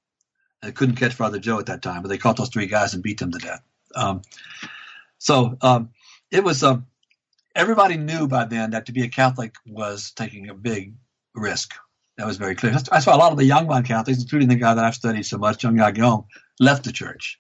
[0.64, 3.04] They couldn't catch Father Zhou at that time, but they caught those three guys and
[3.04, 3.62] beat them to death.
[3.96, 4.24] Um,
[5.24, 5.92] so um,
[6.32, 6.86] it was um,
[7.56, 10.96] everybody knew by then that to be a Catholic was taking a big
[11.34, 11.74] risk.
[12.18, 12.78] That was very clear.
[12.92, 15.38] I saw a lot of the Yangban Catholics, including the guy that I've studied so
[15.38, 16.26] much, Chung Yong,
[16.60, 17.40] left the church.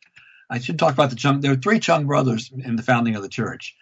[0.49, 1.41] I should talk about the Chung.
[1.41, 3.75] There were three Chung brothers in the founding of the church.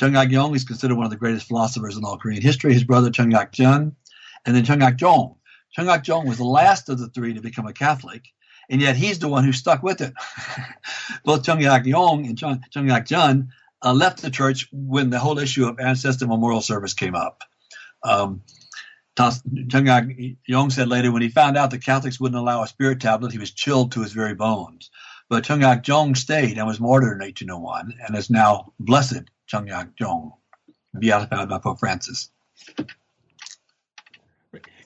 [0.00, 2.72] Chung Yong is considered one of the greatest philosophers in all Korean history.
[2.72, 3.94] His brother Chung Jun,
[4.46, 5.36] and then Chung Jong.
[5.72, 8.24] Chung Jong was the last of the three to become a Catholic,
[8.70, 10.12] and yet he's the one who stuck with it.
[11.24, 15.66] Both Chung Yong and Chung, Chung Jun uh, left the church when the whole issue
[15.66, 17.42] of ancestor memorial service came up.
[18.02, 18.42] Um,
[19.16, 23.32] Chung Yong said later, when he found out the Catholics wouldn't allow a spirit tablet,
[23.32, 24.90] he was chilled to his very bones.
[25.28, 30.32] But Chung Jong stayed and was martyred in 1801 and is now blessed Chung Jong,
[30.98, 32.30] beatified by Pope Francis.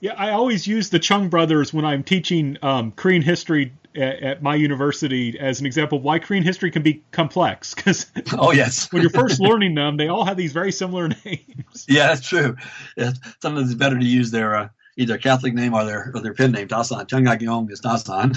[0.00, 4.42] Yeah, I always use the Chung brothers when I'm teaching um, Korean history at, at,
[4.42, 7.74] my university as an example of why Korean history can be complex.
[7.78, 11.86] Because oh yes, when you're first learning them, they all have these very similar names.
[11.88, 12.56] Yeah, that's true.
[12.96, 16.34] Yeah, sometimes it's better to use their uh, either Catholic name or their or their
[16.34, 16.68] pen name.
[16.68, 18.36] Dasan Chung Gyong is Dasan,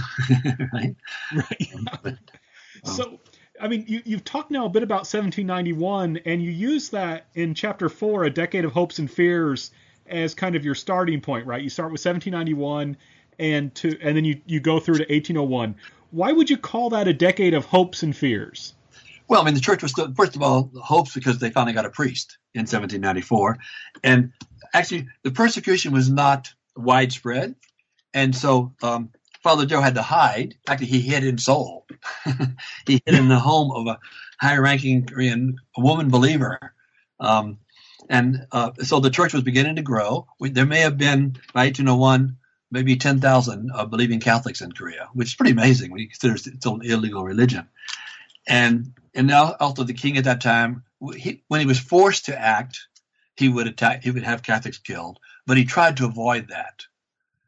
[0.73, 0.95] right?
[1.33, 1.73] Right.
[2.03, 2.17] Um,
[2.83, 3.19] so.
[3.59, 7.53] I mean, you, you've talked now a bit about 1791, and you use that in
[7.53, 9.69] chapter four, A Decade of Hopes and Fears,
[10.11, 11.61] as kind of your starting point, right?
[11.61, 12.97] You start with 1791
[13.39, 15.75] and to and then you you go through to 1801.
[16.11, 18.73] Why would you call that a decade of hopes and fears?
[19.27, 21.85] Well, I mean, the church was still, first of all hopes because they finally got
[21.85, 23.57] a priest in 1794,
[24.03, 24.33] and
[24.73, 27.55] actually the persecution was not widespread,
[28.13, 29.09] and so um,
[29.41, 30.55] Father Zhou had to hide.
[30.67, 31.87] Actually, he hid in Seoul.
[32.85, 33.99] he hid in the home of a
[34.39, 36.59] high-ranking Korean woman believer.
[37.19, 37.57] Um,
[38.11, 40.27] and uh, so the church was beginning to grow.
[40.37, 42.35] We, there may have been by 1801
[42.69, 46.65] maybe 10,000 uh, believing Catholics in Korea, which is pretty amazing when you consider it's
[46.65, 47.69] an illegal religion.
[48.47, 50.83] And and now also the king at that time,
[51.15, 52.79] he, when he was forced to act,
[53.37, 56.81] he would attack, he would have Catholics killed, but he tried to avoid that.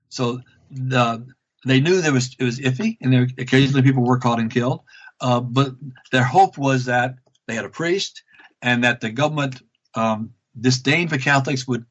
[0.09, 1.25] So the
[1.65, 4.83] they knew there was it was iffy, and there occasionally people were caught and killed.
[5.19, 5.73] Uh, but
[6.11, 7.15] their hope was that
[7.47, 8.23] they had a priest,
[8.61, 9.61] and that the government
[9.95, 11.85] um, disdain for Catholics would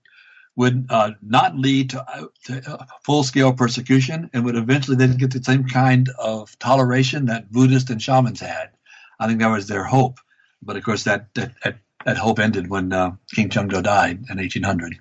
[0.55, 5.17] would uh, not lead to, uh, to uh, full scale persecution, and would eventually then
[5.17, 8.71] get the same kind of toleration that Buddhists and shamans had.
[9.19, 10.19] I think that was their hope,
[10.63, 14.39] but of course that that, that, that hope ended when uh, King Chungjo died in
[14.39, 14.99] 1800.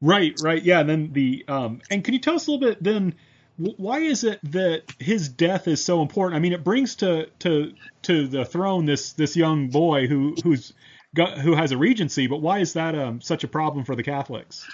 [0.00, 0.80] Right, right, yeah.
[0.80, 3.14] And then the um, and can you tell us a little bit then?
[3.56, 6.36] Why is it that his death is so important?
[6.36, 10.72] I mean, it brings to to to the throne this this young boy who who's
[11.16, 14.68] who has a regency, but why is that um, such a problem for the Catholics?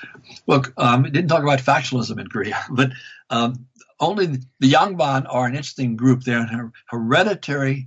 [0.47, 2.91] Look, um, didn't talk about factionalism in Korea, but
[3.31, 3.67] um,
[4.01, 6.23] only the Yangban are an interesting group.
[6.23, 7.87] They're a hereditary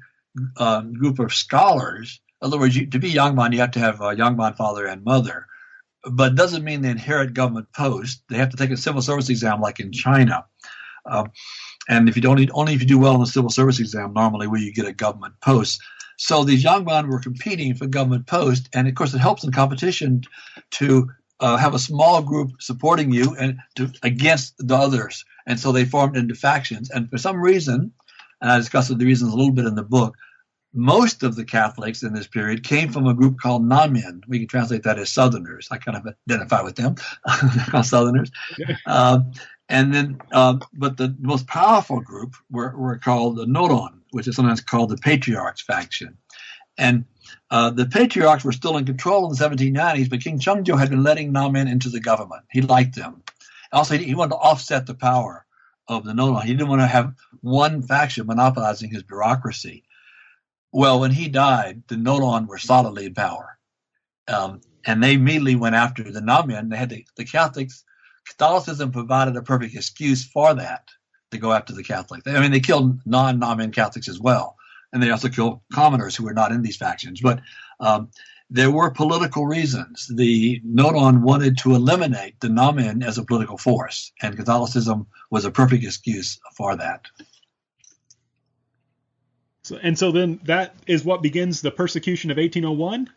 [0.55, 2.21] uh, group of scholars.
[2.41, 5.03] In other words, you, to be Yangban, you have to have a Yangban father and
[5.03, 5.47] mother
[6.09, 8.21] but doesn't mean they inherit government posts.
[8.29, 10.45] They have to take a civil service exam like in China.
[11.05, 11.25] Uh,
[11.89, 14.47] and if you don't, only if you do well in the civil service exam, normally
[14.47, 15.81] where you get a government post.
[16.17, 19.51] So these young men were competing for government posts, and of course it helps in
[19.51, 20.23] competition
[20.71, 25.23] to uh, have a small group supporting you and to against the others.
[25.45, 26.89] And so they formed into factions.
[26.89, 27.93] And for some reason,
[28.41, 30.15] and I discussed the reasons a little bit in the book,
[30.73, 34.21] most of the Catholics in this period came from a group called Namin.
[34.27, 35.67] We can translate that as Southerners.
[35.71, 36.95] I kind of identify with them,
[37.83, 38.31] Southerners.
[38.85, 39.31] Um,
[39.69, 44.35] and then, um, but the most powerful group were, were called the Noron, which is
[44.35, 46.17] sometimes called the Patriarchs faction.
[46.77, 47.05] And
[47.49, 51.03] uh, the patriarchs were still in control in the 1790s, but King Chungjo had been
[51.03, 52.43] letting Namin into the government.
[52.51, 53.23] He liked them.
[53.73, 55.45] Also, he, he wanted to offset the power
[55.87, 56.43] of the Noron.
[56.43, 59.83] He didn't want to have one faction monopolizing his bureaucracy.
[60.71, 63.57] Well, when he died, the Noron were solidly in power.
[64.27, 66.69] Um, and they immediately went after the Namin.
[66.69, 67.83] They had the, the Catholics.
[68.29, 70.89] Catholicism provided a perfect excuse for that
[71.31, 72.27] to go after the Catholics.
[72.27, 74.55] I mean, they killed non-Namin Catholics as well,
[74.91, 77.21] and they also killed commoners who were not in these factions.
[77.21, 77.41] But
[77.79, 78.09] um,
[78.49, 80.07] there were political reasons.
[80.13, 85.51] The Noron wanted to eliminate the Namin as a political force, and Catholicism was a
[85.51, 87.05] perfect excuse for that.
[89.63, 93.09] So, and so then that is what begins the persecution of 1801.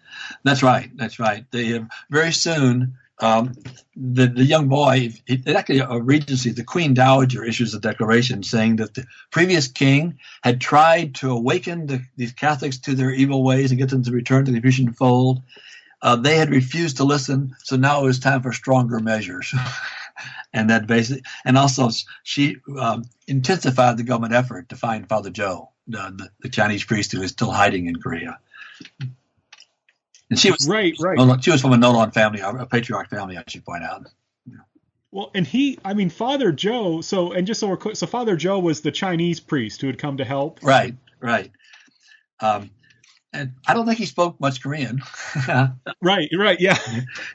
[0.43, 0.91] That's right.
[0.97, 1.45] That's right.
[1.53, 3.55] They uh, very soon um,
[3.97, 8.77] the the young boy, it, actually a regency, the Queen Dowager issues a declaration saying
[8.77, 13.71] that the previous king had tried to awaken the, these Catholics to their evil ways
[13.71, 15.43] and get them to return to the Confucian fold.
[16.03, 19.55] Uh, they had refused to listen, so now it was time for stronger measures.
[20.53, 21.91] and that basically, and also
[22.23, 27.23] she um, intensified the government effort to find Father Zhou the, the Chinese priest who
[27.23, 28.39] is still hiding in Korea.
[30.31, 31.45] And she was right, right.
[31.45, 34.07] She was from a Noron family, a patriarch family, I should point out.
[35.13, 37.03] Well, and he, I mean, Father Zhou.
[37.03, 39.99] So, and just so we're clear, so Father Zhou was the Chinese priest who had
[39.99, 40.61] come to help.
[40.63, 41.51] Right, right.
[42.39, 42.71] Um,
[43.33, 45.03] and I don't think he spoke much Korean.
[46.03, 46.79] right, right, yeah.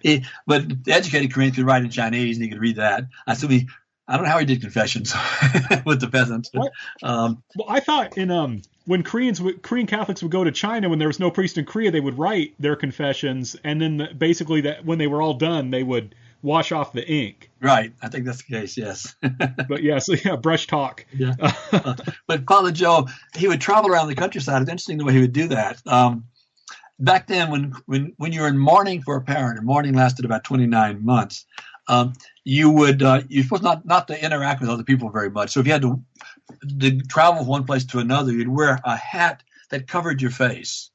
[0.01, 3.05] He, but the educated Korean could write in Chinese and he could read that.
[3.27, 3.67] I assume he
[4.07, 5.13] I don't know how he did confessions
[5.85, 6.49] with the peasants.
[6.53, 10.89] But, um, well, I thought in um when Koreans Korean Catholics would go to China
[10.89, 14.07] when there was no priest in Korea, they would write their confessions, and then the,
[14.13, 17.49] basically that when they were all done, they would wash off the ink.
[17.59, 18.77] Right, I think that's the case.
[18.77, 19.15] Yes.
[19.67, 21.05] but yeah, so yeah, brush talk.
[21.11, 21.33] Yeah.
[21.39, 21.95] uh,
[22.27, 24.61] but Father Zhou, he would travel around the countryside.
[24.61, 25.81] It's interesting the way he would do that.
[25.87, 26.25] Um,
[26.99, 30.25] back then, when when when you were in mourning for a parent, and mourning lasted
[30.25, 31.45] about 29 months
[31.87, 35.51] um, you would uh, you're supposed not not to interact with other people very much.
[35.51, 36.01] So if you had to,
[36.79, 40.89] to travel from one place to another, you'd wear a hat that covered your face,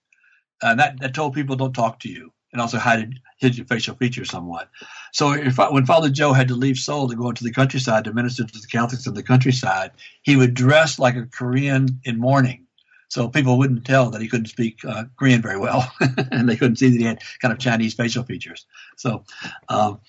[0.63, 3.95] and that that told people don't talk to you, and also hid hid your facial
[3.95, 4.69] features somewhat.
[5.13, 8.13] So if when Father Zhou had to leave Seoul to go into the countryside to
[8.13, 12.67] minister to the Catholics in the countryside, he would dress like a Korean in mourning.
[13.11, 15.93] So people wouldn't tell that he couldn't speak uh, Korean very well,
[16.31, 18.67] and they couldn't see that he had kind of Chinese facial features.
[18.97, 19.25] So,
[19.69, 20.01] um,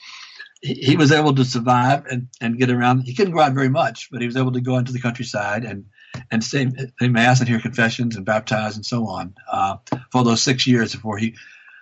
[0.61, 3.01] he, was able to survive and, and get around.
[3.01, 5.65] He couldn't go out very much, but he was able to go into the countryside
[5.65, 5.85] and
[6.29, 9.77] and say, say mass and hear confessions and baptize and so on uh,
[10.11, 11.35] for those six years before he.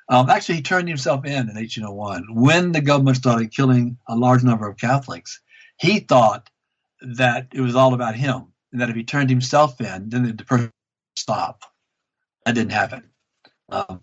[0.07, 4.43] Um, actually, he turned himself in in 1801 when the government started killing a large
[4.43, 5.39] number of Catholics.
[5.79, 6.49] He thought
[7.01, 10.45] that it was all about him, and that if he turned himself in, then the
[10.45, 10.71] person would
[11.19, 11.63] stop.
[12.45, 13.09] That didn't happen.
[13.69, 14.01] Um,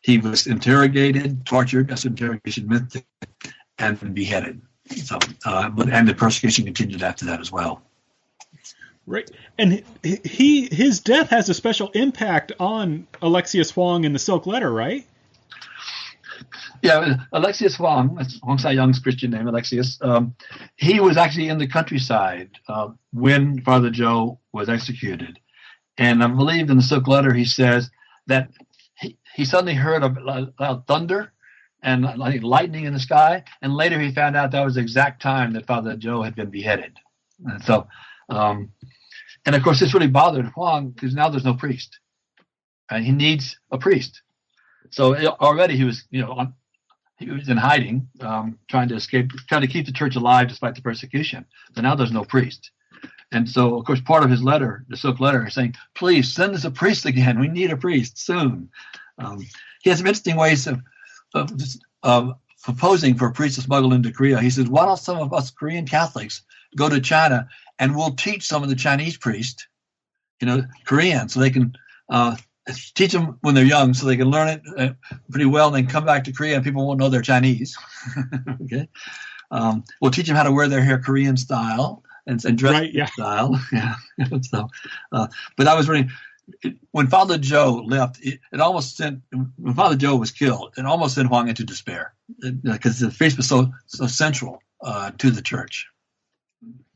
[0.00, 1.88] he was interrogated, tortured.
[1.88, 2.96] That's what interrogation meant
[3.82, 4.60] and beheaded.
[4.96, 7.82] So, uh, but and the persecution continued after that as well.
[9.06, 14.46] Right, and he his death has a special impact on Alexius Hwang in the Silk
[14.46, 15.04] Letter, right?
[16.82, 19.98] Yeah, Alexius Hwang, that's Hwang Sa-young's Christian name, Alexius.
[20.02, 20.34] Um,
[20.76, 25.38] he was actually in the countryside uh, when Father Zhou was executed.
[25.96, 27.88] And I believe in the Silk Letter he says
[28.26, 28.48] that
[28.98, 31.32] he, he suddenly heard a loud thunder
[31.82, 33.42] and like lightning in the sky.
[33.60, 36.50] And later he found out that was the exact time that Father Zhou had been
[36.50, 36.96] beheaded.
[37.44, 37.88] And so,
[38.28, 38.70] um,
[39.44, 41.98] and of course, this really bothered Hwang because now there's no priest.
[42.90, 44.22] And he needs a priest.
[44.90, 46.54] So already he was, you know, on,
[47.18, 50.74] he was in hiding, um, trying to escape, trying to keep the church alive despite
[50.74, 51.44] the persecution.
[51.74, 52.70] So now there's no priest.
[53.32, 56.54] And so, of course, part of his letter, the Silk letter, is saying, please send
[56.54, 57.40] us a priest again.
[57.40, 58.68] We need a priest soon.
[59.18, 59.38] Um,
[59.82, 60.80] he has some interesting ways of,
[61.34, 61.50] of,
[62.02, 64.40] of proposing for a priest to smuggle into Korea.
[64.40, 66.42] He says, why don't some of us Korean Catholics
[66.76, 69.66] go to China and we'll teach some of the Chinese priests,
[70.40, 71.74] you know, Korean, so they can
[72.08, 72.36] uh,
[72.94, 74.90] teach them when they're young so they can learn it uh,
[75.30, 77.76] pretty well and then come back to Korea and people won't know they're Chinese.
[78.62, 78.88] okay.
[79.50, 82.92] Um, we'll teach them how to wear their hair Korean style and, and dress right,
[82.92, 83.06] yeah.
[83.06, 83.60] style.
[83.72, 83.94] yeah.
[84.42, 84.68] so,
[85.12, 85.26] uh,
[85.56, 86.08] but I was really,
[86.62, 90.84] it, when Father Zhou left, it, it, almost sent, when Father Zhou was killed, it
[90.84, 92.14] almost sent Hwang into despair
[92.62, 95.88] because uh, the faith was so, so central uh, to the church.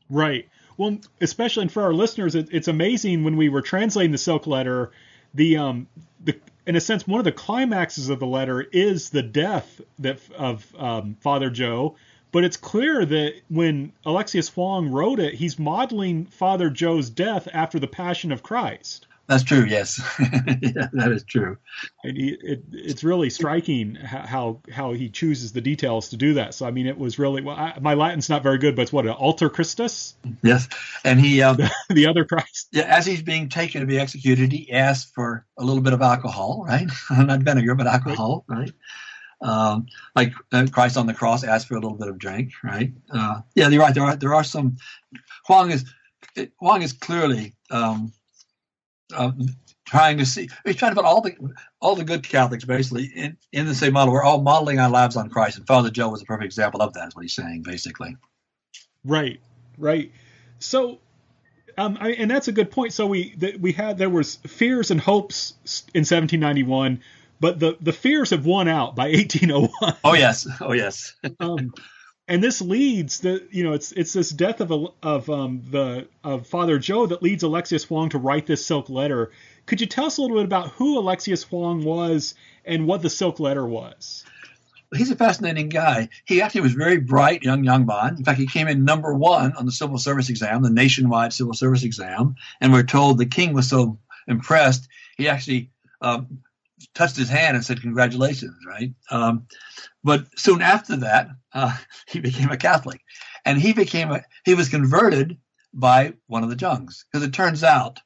[0.09, 0.47] Right.
[0.77, 4.47] Well, especially and for our listeners, it, it's amazing when we were translating the Silk
[4.47, 4.91] Letter
[5.33, 5.87] the um
[6.23, 10.19] the in a sense one of the climaxes of the letter is the death that
[10.37, 11.95] of um, Father Zhou.
[12.31, 17.79] But it's clear that when Alexius Hwang wrote it, he's modeling Father Zhou's death after
[17.79, 19.06] the Passion of Christ.
[19.27, 19.65] That's true.
[19.65, 21.57] Yes, yeah, that is true.
[22.05, 26.53] It, it, it's really striking how how he chooses the details to do that.
[26.53, 27.57] So I mean, it was really well.
[27.57, 30.15] I, my Latin's not very good, but it's what an alter Christus.
[30.43, 30.69] Yes,
[31.03, 31.57] and he um,
[31.89, 32.69] the other Christ.
[32.71, 36.01] Yeah, as he's being taken to be executed, he asks for a little bit of
[36.01, 36.87] alcohol, right?
[37.11, 38.59] not vinegar, but alcohol, right?
[38.59, 38.71] right?
[39.41, 42.93] Um, like uh, Christ on the cross asked for a little bit of drink, right?
[43.11, 43.93] Uh, yeah, you're right.
[43.93, 44.77] There are there are some.
[45.47, 45.83] Hwang is
[46.59, 47.55] Hwang is clearly.
[47.69, 48.13] Um,
[49.13, 49.31] uh,
[49.85, 51.35] trying to see he's trying to put all the
[51.79, 54.13] all the good Catholics basically in, in the same model.
[54.13, 56.93] We're all modeling our lives on Christ, and Father Zhou was a perfect example of
[56.93, 57.07] that.
[57.09, 58.17] Is what he's saying basically.
[59.03, 59.39] Right,
[59.77, 60.11] right.
[60.59, 60.99] So,
[61.77, 62.93] um, I, and that's a good point.
[62.93, 65.53] So we the, we had there was fears and hopes
[65.93, 67.01] in 1791,
[67.39, 69.95] but the the fears have won out by 1801.
[70.03, 71.15] Oh yes, oh yes.
[71.39, 71.73] um,
[72.27, 76.07] and this leads the you know it's it's this death of a, of um, the
[76.23, 79.31] of Father Zhou that leads Alexius Hwang to write this silk letter.
[79.65, 83.09] Could you tell us a little bit about who Alexius Hwang was and what the
[83.09, 84.25] silk letter was?
[84.95, 86.07] He's a fascinating guy.
[86.23, 88.17] He actually was very bright, young Yangban.
[88.17, 91.53] In fact, he came in number one on the civil service exam, the nationwide civil
[91.53, 95.71] service exam, and we're told the king was so impressed he actually
[96.01, 96.39] um,
[96.93, 98.91] touched his hand and said congratulations, right?
[99.11, 99.47] Um,
[100.03, 101.75] but soon after that, uh,
[102.07, 103.01] he became a Catholic,
[103.45, 105.37] and he became a he was converted
[105.73, 107.99] by one of the Jungs because it turns out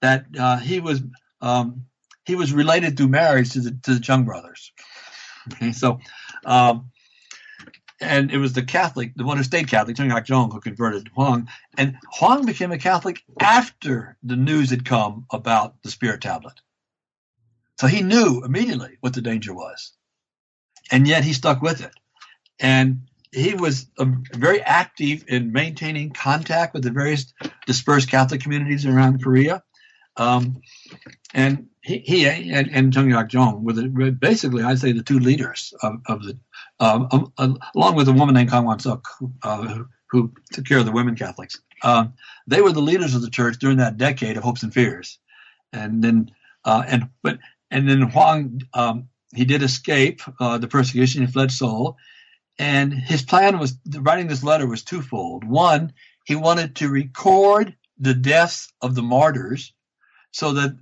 [0.00, 1.02] that uh, he was
[1.40, 1.86] um,
[2.24, 4.72] he was related through marriage to the to the Jung brothers.
[5.52, 5.98] Okay, so.
[6.44, 6.90] Um,
[8.00, 11.48] and it was the Catholic, the one who stayed Catholic, Tung Jung, who converted Hwang.
[11.78, 16.60] And Hwang became a Catholic after the news had come about the Spirit Tablet.
[17.82, 19.90] So he knew immediately what the danger was.
[20.92, 21.90] And yet he stuck with it.
[22.60, 27.34] And he was um, very active in maintaining contact with the various
[27.66, 29.64] dispersed Catholic communities around Korea.
[30.16, 30.62] Um,
[31.34, 35.18] and he, he and, and Chung Yak Jong were, the, basically, I'd say, the two
[35.18, 36.38] leaders of, of the,
[36.78, 39.08] um, um, along with a woman named Kang Wan Suk,
[39.42, 41.60] uh, who, who, took care of the women Catholics.
[41.82, 42.12] Um,
[42.46, 45.18] they were the leaders of the church during that decade of hopes and fears.
[45.72, 46.30] And then,
[46.64, 47.38] uh, and but
[47.72, 51.26] and then Hwang, um, he did escape uh, the persecution.
[51.26, 51.96] He fled Seoul.
[52.58, 55.42] And his plan was writing this letter was twofold.
[55.42, 55.94] One,
[56.26, 59.72] he wanted to record the deaths of the martyrs
[60.32, 60.76] so that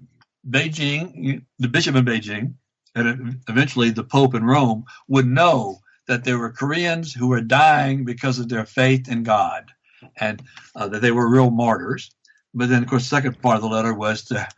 [0.49, 2.55] Beijing, the bishop in Beijing,
[2.97, 5.79] and eventually the Pope in Rome would know
[6.09, 9.71] that there were Koreans who were dying because of their faith in God
[10.17, 10.43] and
[10.75, 12.11] uh, that they were real martyrs.
[12.53, 14.49] But then, of course, the second part of the letter was to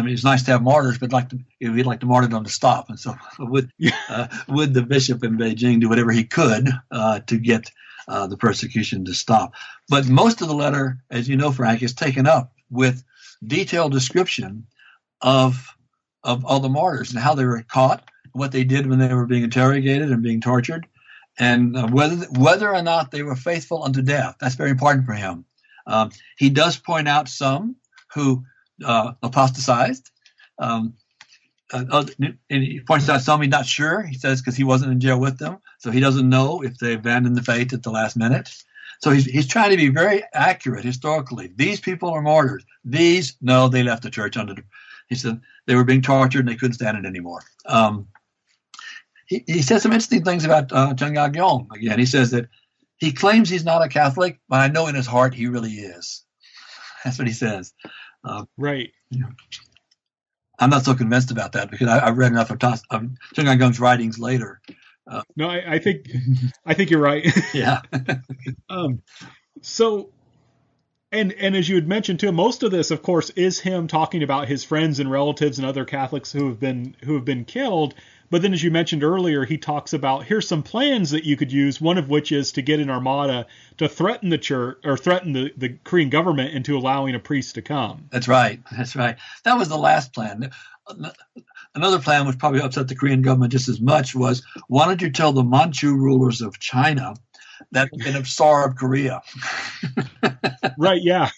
[0.00, 2.50] I mean, it's nice to have martyrs, but like to, we'd like the martyrdom to
[2.50, 2.88] stop.
[2.88, 3.70] And so, would
[4.08, 7.70] uh, would the bishop in Beijing do whatever he could uh, to get
[8.08, 9.52] uh, the persecution to stop?
[9.88, 13.04] But most of the letter, as you know, Frank, is taken up with
[13.46, 14.66] detailed description
[15.20, 15.76] of
[16.24, 19.26] of all the martyrs and how they were caught, what they did when they were
[19.26, 20.86] being interrogated and being tortured,
[21.38, 24.36] and uh, whether whether or not they were faithful unto death.
[24.40, 25.44] That's very important for him.
[25.86, 27.76] Um, he does point out some
[28.14, 28.44] who
[28.84, 30.10] uh, apostatized.
[30.58, 30.94] Um,
[31.72, 34.02] and he points out some he's not sure.
[34.02, 36.94] He says because he wasn't in jail with them, so he doesn't know if they
[36.94, 38.50] abandoned the faith at the last minute.
[39.00, 41.52] So he's he's trying to be very accurate historically.
[41.54, 42.64] These people are martyrs.
[42.84, 44.54] These no, they left the church under.
[45.08, 47.42] He said they were being tortured and they couldn't stand it anymore.
[47.66, 48.08] Um,
[49.26, 51.68] he, he says some interesting things about uh, Chung Yag-yong.
[51.72, 52.48] Again, he says that
[52.98, 56.24] he claims he's not a Catholic, but I know in his heart he really is.
[57.04, 57.72] That's what he says.
[58.24, 58.90] Uh, right.
[59.10, 59.28] You know,
[60.58, 63.46] I'm not so convinced about that because I, have read enough of, Tos, of Chung
[63.46, 64.60] Yag-yong's writings later.
[65.06, 66.08] Uh, no, I, I, think
[66.64, 67.26] I think you're right.
[67.54, 67.80] yeah.
[68.68, 69.02] um,
[69.62, 70.10] so,
[71.10, 74.22] and and as you had mentioned too, most of this, of course, is him talking
[74.22, 77.94] about his friends and relatives and other Catholics who have been who have been killed.
[78.30, 81.50] But then, as you mentioned earlier, he talks about here's some plans that you could
[81.50, 81.80] use.
[81.80, 83.46] One of which is to get an armada
[83.78, 87.62] to threaten the church or threaten the, the Korean government into allowing a priest to
[87.62, 88.06] come.
[88.10, 88.60] That's right.
[88.70, 89.16] That's right.
[89.44, 90.52] That was the last plan.
[91.74, 95.10] Another plan, which probably upset the Korean government just as much, was why don't you
[95.10, 97.14] tell the Manchu rulers of China
[97.72, 99.22] that can absorb Korea?
[100.78, 101.00] right.
[101.02, 101.30] Yeah.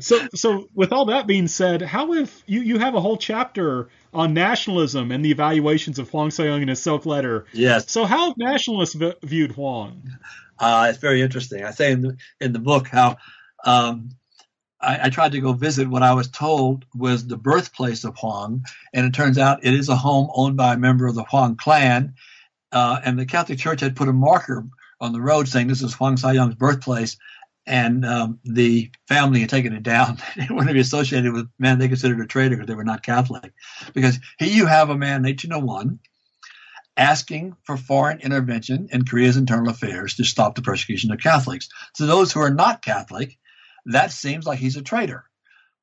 [0.00, 3.88] So, so with all that being said, how if you you have a whole chapter
[4.12, 7.46] on nationalism and the evaluations of Hwang Sa-young in his Silk Letter?
[7.52, 7.90] Yes.
[7.90, 10.10] So how have nationalists v- viewed Hwang?
[10.58, 11.64] Uh, it's very interesting.
[11.64, 13.16] I say in the in the book how
[13.64, 14.10] um,
[14.80, 18.64] I, I, tried to go visit what I was told was the birthplace of Hwang,
[18.92, 21.56] and it turns out it is a home owned by a member of the Hwang
[21.56, 22.14] clan.
[22.70, 24.66] Uh, and the Catholic Church had put a marker
[25.00, 27.16] on the road saying this is Hwang Sa-young's birthplace,
[27.66, 30.18] and um, the family had taken it down.
[30.36, 33.52] they wouldn't be associated with men they considered a traitor because they were not Catholic.
[33.92, 35.98] Because here you have a man in 1801
[36.96, 41.68] asking for foreign intervention in Korea's internal affairs to stop the persecution of Catholics.
[41.94, 43.38] To those who are not Catholic,
[43.86, 45.24] that seems like he's a traitor.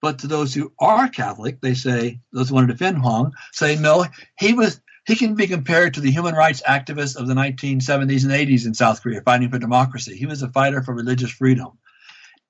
[0.02, 3.76] But to those who are Catholic, they say, those who want to defend Hwang, say,
[3.78, 4.06] no,
[4.38, 8.32] he was he can be compared to the human rights activists of the 1970s and
[8.32, 10.18] 80s in South Korea fighting for democracy.
[10.18, 11.78] He was a fighter for religious freedom.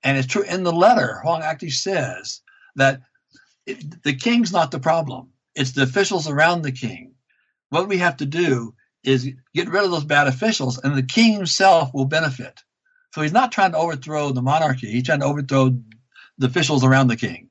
[0.03, 2.41] And it's true in the letter, Hwang actually says
[2.75, 3.01] that
[3.65, 5.31] it, the king's not the problem.
[5.53, 7.15] It's the officials around the king.
[7.69, 11.33] What we have to do is get rid of those bad officials, and the king
[11.33, 12.61] himself will benefit.
[13.13, 14.91] So he's not trying to overthrow the monarchy.
[14.91, 15.77] He's trying to overthrow
[16.37, 17.49] the officials around the king.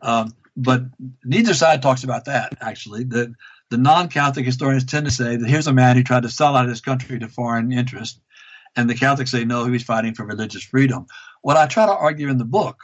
[0.00, 0.82] Um, but
[1.24, 3.04] neither side talks about that, actually.
[3.04, 3.34] The,
[3.72, 6.56] the non Catholic historians tend to say that here's a man who tried to sell
[6.56, 8.20] out his country to foreign interest.
[8.76, 11.06] And the Catholics say, no, he was fighting for religious freedom.
[11.40, 12.78] What I try to argue in the book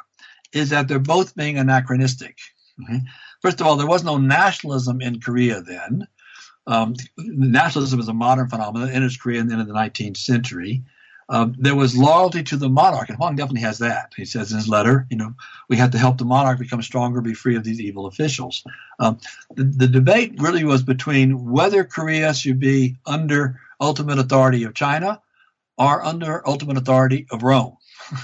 [0.52, 2.38] is that they're both being anachronistic.
[2.82, 3.02] Okay?
[3.42, 6.08] First of all, there was no nationalism in Korea then.
[6.66, 10.84] Um, nationalism is a modern phenomenon, enters Korea in the end of the 19th century.
[11.30, 14.12] Um, there was loyalty to the monarch, and Hwang definitely has that.
[14.16, 15.34] He says in his letter, you know,
[15.68, 18.64] we have to help the monarch become stronger, be free of these evil officials.
[18.98, 19.18] Um,
[19.54, 25.20] the, the, debate really was between whether Korea should be under ultimate authority of China
[25.76, 27.76] or under ultimate authority of Rome.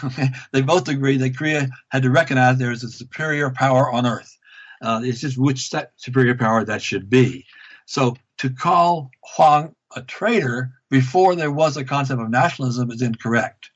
[0.52, 4.38] they both agreed that Korea had to recognize there is a superior power on earth.
[4.80, 7.44] Uh, it's just which superior power that should be.
[7.86, 13.70] So to call Hwang a traitor before there was a concept of nationalism is incorrect.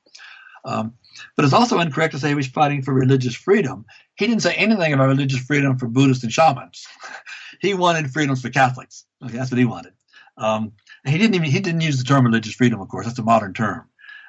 [0.65, 0.95] Um,
[1.35, 3.85] but it's also incorrect to say he was fighting for religious freedom.
[4.15, 6.87] He didn't say anything about religious freedom for Buddhists and shamans.
[7.61, 9.05] he wanted freedoms for Catholics.
[9.25, 9.95] Okay, that's what he wanted.
[10.37, 10.71] Um,
[11.05, 13.07] and he didn't even he didn't use the term religious freedom, of course.
[13.07, 13.89] That's a modern term.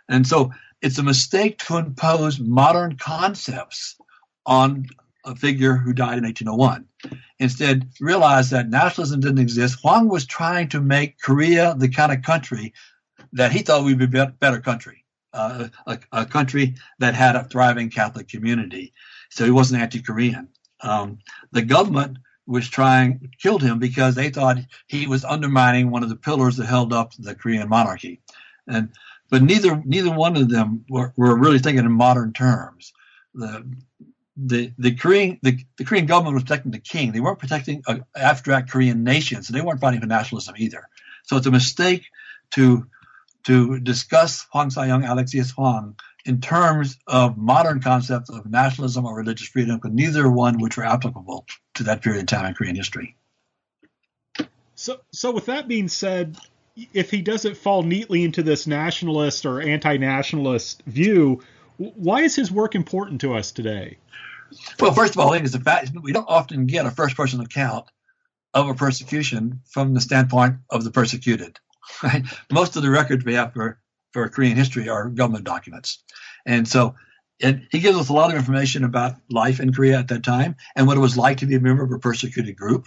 [0.09, 3.97] And so it's a mistake to impose modern concepts
[4.47, 4.87] on
[5.25, 6.85] a figure who died in 1801.
[7.39, 9.79] Instead, realized that nationalism didn't exist.
[9.81, 12.73] Hwang was trying to make Korea the kind of country
[13.33, 17.45] that he thought would be a better country, uh, a, a, country that had a
[17.45, 18.93] thriving Catholic community.
[19.29, 20.49] So he wasn't anti-Korean.
[20.81, 21.19] Um,
[21.51, 22.17] the government
[22.49, 26.65] was trying killed him because they thought he was undermining one of the pillars that
[26.65, 28.21] held up the Korean monarchy,
[28.67, 28.89] and
[29.29, 32.91] but neither neither one of them were, were really thinking in modern terms.
[33.35, 33.71] The
[34.45, 37.11] the the Korean the, the Korean government was protecting the king.
[37.11, 40.87] They weren't protecting an abstract Korean nation, so they weren't fighting for nationalism either.
[41.23, 42.05] So it's a mistake
[42.51, 42.87] to
[43.43, 49.47] to discuss Hwang Sa-young, Alexius Hwang, in terms of modern concepts of nationalism or religious
[49.47, 53.15] freedom, because neither one which were applicable to that period of time in Korean history.
[54.75, 56.37] So, so with that being said,
[56.93, 61.41] if he doesn't fall neatly into this nationalist or anti-nationalist view,
[61.77, 63.97] why is his work important to us today?
[64.79, 67.41] Well, first of all, I think it's a fact we don't often get a first-person
[67.41, 67.85] account
[68.53, 71.59] of a persecution from the standpoint of the persecuted.
[72.03, 72.25] Right?
[72.51, 73.79] Most of the records we have for,
[74.11, 76.03] for Korean history are government documents,
[76.45, 76.95] and so
[77.41, 80.55] and he gives us a lot of information about life in Korea at that time
[80.75, 82.85] and what it was like to be a member of a persecuted group.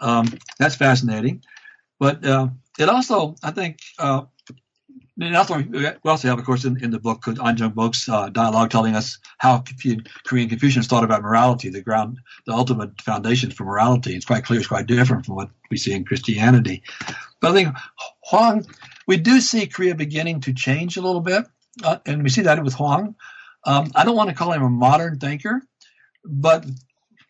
[0.00, 0.26] Um,
[0.58, 1.42] that's fascinating.
[1.98, 2.48] But uh,
[2.78, 4.22] it also, I think, uh,
[5.20, 8.28] and also, we also have, of course, in, in the book, An Jung Bok's uh,
[8.28, 9.64] dialogue telling us how
[10.24, 14.14] Korean Confucians thought about morality, the ground, the ultimate foundation for morality.
[14.14, 16.82] It's quite clear, it's quite different from what we see in Christianity.
[17.40, 17.76] But I think
[18.30, 18.64] Hwang,
[19.08, 21.46] we do see Korea beginning to change a little bit,
[21.82, 23.16] uh, and we see that with Hwang.
[23.64, 25.62] Um, I don't want to call him a modern thinker,
[26.24, 26.64] but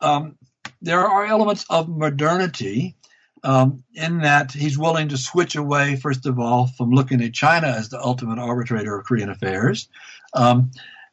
[0.03, 0.37] um,
[0.83, 2.98] there are elements of modernity
[3.45, 7.69] um, in that he's willing to switch away, first of all, from looking at China
[7.69, 9.89] as the ultimate arbitrator of Korean affairs.
[10.35, 10.71] Um,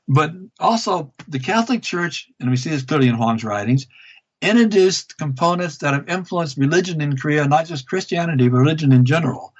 [0.07, 3.87] but also, the Catholic Church, and we see this clearly in Hwang's writings,
[4.41, 9.53] introduced components that have influenced religion in Korea, not just Christianity, but religion in general.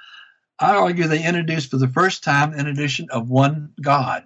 [0.58, 4.24] I argue they introduced for the first time the introduction of one God.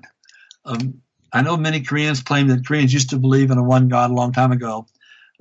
[0.65, 1.01] Um,
[1.33, 4.15] I know many Koreans claim that Koreans used to believe in a one God a
[4.15, 4.87] long time ago.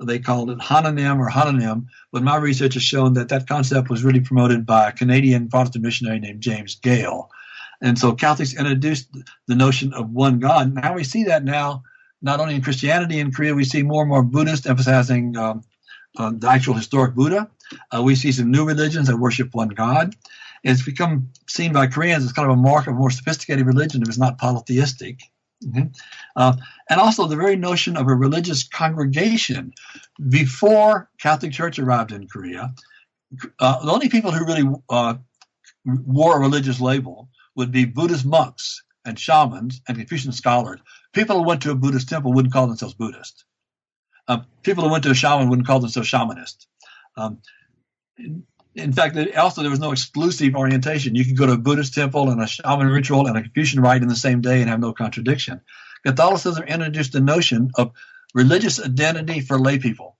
[0.02, 4.02] They called it Hananim or Hananim, but my research has shown that that concept was
[4.02, 7.30] really promoted by a Canadian Protestant missionary named James Gale.
[7.82, 9.08] And so Catholics introduced
[9.46, 10.74] the notion of one God.
[10.74, 11.82] Now we see that now,
[12.22, 15.64] not only in Christianity in Korea, we see more and more Buddhists emphasizing um,
[16.18, 17.50] uh, the actual historic Buddha.
[17.94, 20.14] Uh, we see some new religions that worship one God.
[20.62, 24.02] It's become seen by Koreans as kind of a mark of a more sophisticated religion
[24.02, 25.20] if it's not polytheistic.
[26.36, 26.56] Uh,
[26.88, 29.72] and also the very notion of a religious congregation.
[30.28, 32.74] Before Catholic Church arrived in Korea,
[33.58, 35.14] uh, the only people who really uh,
[35.84, 40.80] wore a religious label would be Buddhist monks and shamans and Confucian scholars.
[41.12, 43.44] People who went to a Buddhist temple wouldn't call themselves Buddhist.
[44.28, 46.66] Uh, people who went to a shaman wouldn't call themselves shamanist.
[47.16, 47.38] Um,
[48.74, 51.14] in fact, also there was no exclusive orientation.
[51.14, 54.02] You could go to a Buddhist temple and a shaman ritual and a Confucian rite
[54.02, 55.60] in the same day and have no contradiction.
[56.06, 57.92] Catholicism introduced the notion of
[58.34, 60.16] religious identity for lay people.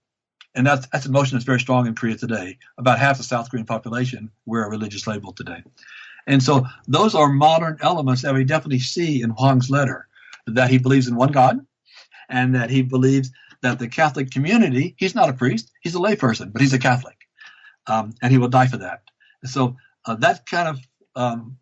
[0.53, 2.57] And that's, that's a notion that's very strong in Korea today.
[2.77, 5.63] About half the South Korean population wear a religious label today.
[6.27, 10.07] And so those are modern elements that we definitely see in Hwang's letter
[10.45, 11.65] that he believes in one God
[12.27, 13.31] and that he believes
[13.61, 17.20] that the Catholic community, he's not a priest, he's a layperson, but he's a Catholic
[17.87, 19.01] um, and he will die for that.
[19.45, 19.75] So
[20.05, 20.79] uh, that kind of
[21.15, 21.57] um,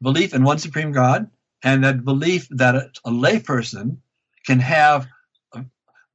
[0.00, 1.30] belief in one supreme God
[1.62, 3.98] and that belief that a, a layperson
[4.46, 5.06] can have
[5.54, 5.64] a,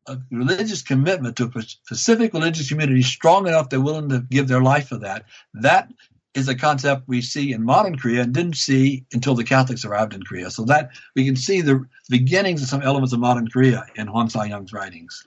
[0.07, 4.61] a, religious commitment to a specific religious community strong enough they're willing to give their
[4.61, 5.91] life for that, that
[6.33, 10.13] is a concept we see in modern Korea and didn't see until the Catholics arrived
[10.13, 10.51] in Korea.
[10.51, 14.29] So that we can see the beginnings of some elements of modern Korea in Hwang
[14.29, 15.25] Sa-young's writings.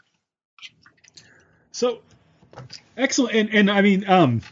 [1.73, 2.03] So
[2.97, 4.43] Excellent, and and I mean, um,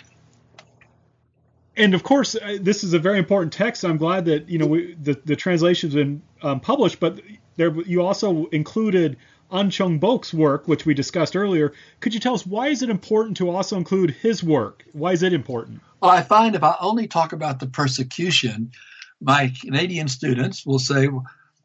[1.76, 3.84] and of course, uh, this is a very important text.
[3.84, 7.20] I'm glad that you know we, the the translation's been um, published, but
[7.56, 9.16] there you also included
[9.50, 11.72] An Chung Bok's work, which we discussed earlier.
[12.00, 14.84] Could you tell us why is it important to also include his work?
[14.92, 15.80] Why is it important?
[16.00, 18.72] Well, I find if I only talk about the persecution,
[19.20, 21.08] my Canadian students will say,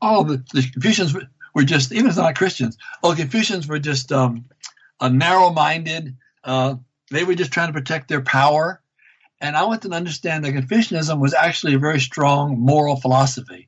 [0.01, 1.15] "Oh, the, the Confucians
[1.53, 2.77] were just even if not Christians.
[3.03, 4.45] Oh, Confucians were just um,
[4.99, 6.75] a narrow-minded." Uh,
[7.11, 8.81] they were just trying to protect their power.
[9.39, 13.67] And I want to understand that Confucianism was actually a very strong moral philosophy.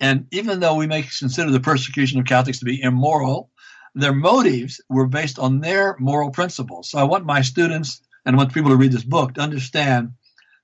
[0.00, 3.50] And even though we may consider the persecution of Catholics to be immoral,
[3.94, 6.90] their motives were based on their moral principles.
[6.90, 10.12] So I want my students and I want people to read this book to understand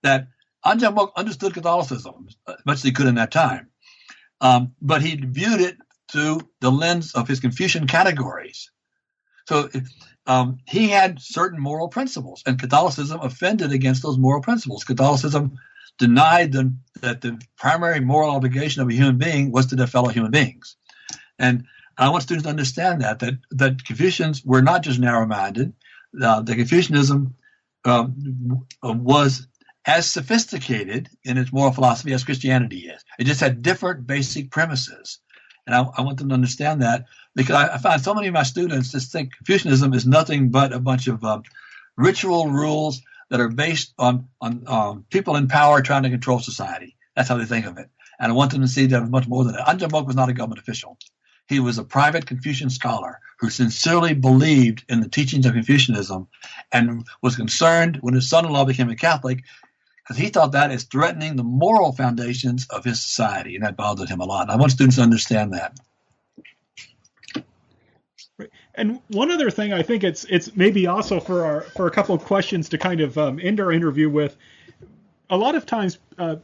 [0.03, 0.29] that
[0.65, 3.69] An Jung Bok understood Catholicism as much as he could in that time.
[4.41, 5.77] Um, but he viewed it
[6.11, 8.71] through the lens of his Confucian categories.
[9.49, 9.69] So
[10.27, 14.85] um, he had certain moral principles, and Catholicism offended against those moral principles.
[14.85, 15.59] Catholicism
[15.99, 20.31] denied that the primary moral obligation of a human being was to their fellow human
[20.31, 20.77] beings.
[21.39, 21.65] And
[21.99, 25.73] I want students to understand that that that Confucians were not just narrow-minded.
[26.21, 27.35] Uh, the Confucianism
[27.85, 29.47] um, was
[29.87, 33.03] as sophisticated in its moral philosophy as Christianity is.
[33.19, 35.19] It just had different basic premises.
[35.71, 37.05] And I, I want them to understand that
[37.37, 40.73] because I, I, find so many of my students just think Confucianism is nothing but
[40.73, 41.45] a bunch of um,
[41.97, 46.97] ritual rules that are based on, on um, people in power trying to control society.
[47.15, 47.89] That's how they think of it.
[48.19, 49.71] And I want them to see that much more than that.
[49.71, 50.99] An Jung Bok was not a government official.
[51.47, 56.27] He was a private Confucian scholar who sincerely believed in the teachings of Confucianism
[56.73, 59.45] and was concerned when his son in law became a Catholic
[60.11, 64.09] because he thought that is threatening the moral foundations of his society, and that bothered
[64.09, 64.43] him a lot.
[64.43, 65.79] And I want students to understand that.
[68.75, 72.17] And one other thing, I think it's it's maybe also for our for a couple
[72.17, 74.37] of questions to kind of um, end our interview with.
[75.33, 76.37] A lot of times, uh,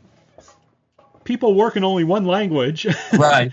[1.25, 2.87] people work in only one language.
[3.19, 3.51] Right.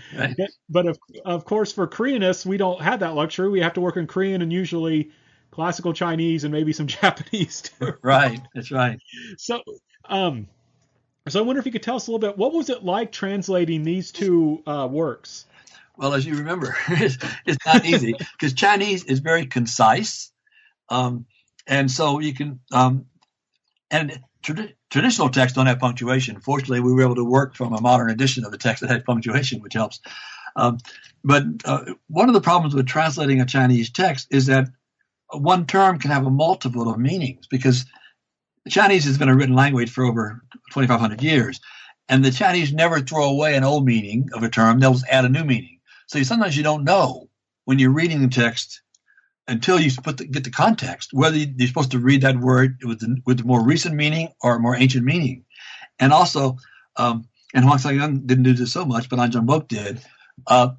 [0.68, 3.48] but of of course, for Koreanists, we don't have that luxury.
[3.48, 5.10] We have to work in Korean and usually
[5.50, 7.94] classical Chinese and maybe some Japanese too.
[8.02, 9.00] Right, that's right.
[9.38, 9.60] So,
[10.08, 10.48] um,
[11.28, 12.36] so I wonder if you could tell us a little bit.
[12.36, 15.46] What was it like translating these two uh, works?
[15.96, 20.32] Well, as you remember, it's, it's not easy because Chinese is very concise,
[20.88, 21.26] um,
[21.66, 23.06] and so you can um,
[23.90, 26.40] and trad- traditional texts don't have punctuation.
[26.40, 29.04] Fortunately, we were able to work from a modern edition of the text that had
[29.04, 30.00] punctuation, which helps.
[30.56, 30.78] Um,
[31.22, 34.68] but uh, one of the problems with translating a Chinese text is that
[35.32, 37.86] one term can have a multiple of meanings because
[38.70, 40.42] Chinese has been a written language for over
[40.72, 41.60] 2,500 years,
[42.08, 45.24] and the Chinese never throw away an old meaning of a term; they'll just add
[45.24, 45.80] a new meaning.
[46.06, 47.28] So sometimes you don't know
[47.64, 48.82] when you're reading the text
[49.46, 53.00] until you put the, get the context whether you're supposed to read that word with
[53.00, 55.44] the, with the more recent meaning or more ancient meaning.
[55.98, 56.56] And also,
[56.96, 60.00] um, and Hwang Sa-young didn't do this so much, but An Bok did.
[60.46, 60.70] Uh,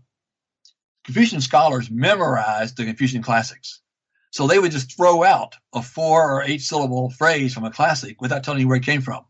[1.06, 3.82] Confucian scholars memorized the Confucian classics.
[4.36, 8.20] So they would just throw out a four or eight syllable phrase from a classic
[8.20, 9.24] without telling you where it came from.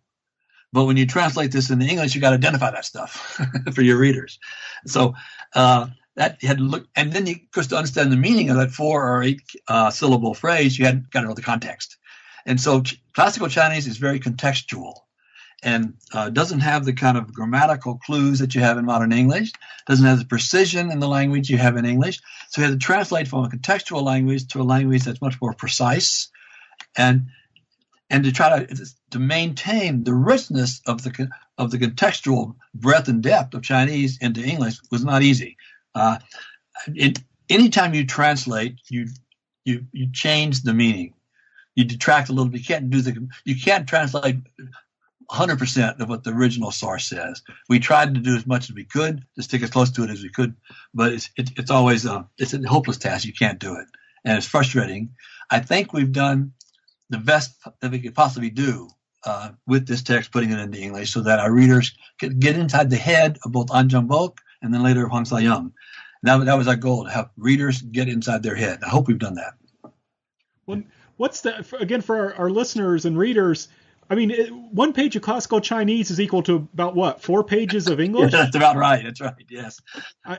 [0.73, 3.39] But when you translate this into English, you got to identify that stuff
[3.75, 4.39] for your readers.
[4.87, 5.13] So
[5.53, 8.57] uh, that had to look, and then you, of course, to understand the meaning of
[8.57, 11.97] that four or eight uh, syllable phrase, you had got to know the context.
[12.47, 14.95] And so ch- classical Chinese is very contextual
[15.63, 19.51] and uh, doesn't have the kind of grammatical clues that you have in modern English,
[19.87, 22.19] doesn't have the precision in the language you have in English.
[22.49, 25.53] So you have to translate from a contextual language to a language that's much more
[25.53, 26.29] precise
[26.97, 27.27] and
[28.09, 33.23] and to try to to maintain the richness of the of the contextual breadth and
[33.23, 35.57] depth of Chinese into English was not easy.
[35.93, 36.19] Uh,
[36.93, 39.07] it, anytime you translate, you
[39.63, 41.13] you you change the meaning.
[41.75, 42.61] You detract a little bit.
[42.61, 44.37] You can't do the you can't translate
[45.31, 47.41] 100% of what the original source says.
[47.69, 50.09] We tried to do as much as we could to stick as close to it
[50.09, 50.55] as we could,
[50.93, 53.25] but it's it, it's always a it's a hopeless task.
[53.25, 53.87] You can't do it,
[54.23, 55.15] and it's frustrating.
[55.49, 56.53] I think we've done
[57.09, 58.89] the best that we could possibly do
[59.25, 62.89] uh, with this text, putting it into English, so that our readers can get inside
[62.89, 65.73] the head of both An Bok and then later Hwang Sa-young.
[66.23, 68.79] That, that was our goal to have readers get inside their head.
[68.83, 69.53] I hope we've done that.
[70.65, 70.81] Well,
[71.17, 73.67] what's the again for our, our listeners and readers?
[74.09, 77.87] I mean, it, one page of classical Chinese is equal to about what four pages
[77.87, 78.33] of English.
[78.33, 79.03] yeah, that's about right.
[79.03, 79.33] That's right.
[79.49, 79.81] Yes.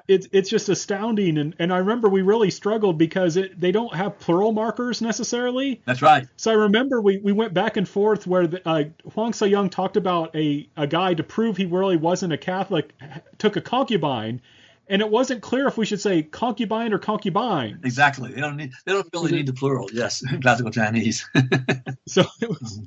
[0.07, 3.95] It's it's just astounding, and and I remember we really struggled because it, they don't
[3.95, 5.83] have plural markers necessarily.
[5.85, 6.29] That's right.
[6.37, 9.97] So I remember we, we went back and forth where the, uh, Hwang Sa-young talked
[9.97, 12.95] about a a guy to prove he really wasn't a Catholic
[13.39, 14.41] took a concubine,
[14.89, 17.81] and it wasn't clear if we should say concubine or concubine.
[17.85, 18.33] Exactly.
[18.33, 18.73] They don't need.
[18.85, 19.89] They don't really need the plural.
[19.93, 21.29] Yes, classical Chinese.
[22.07, 22.81] so it was.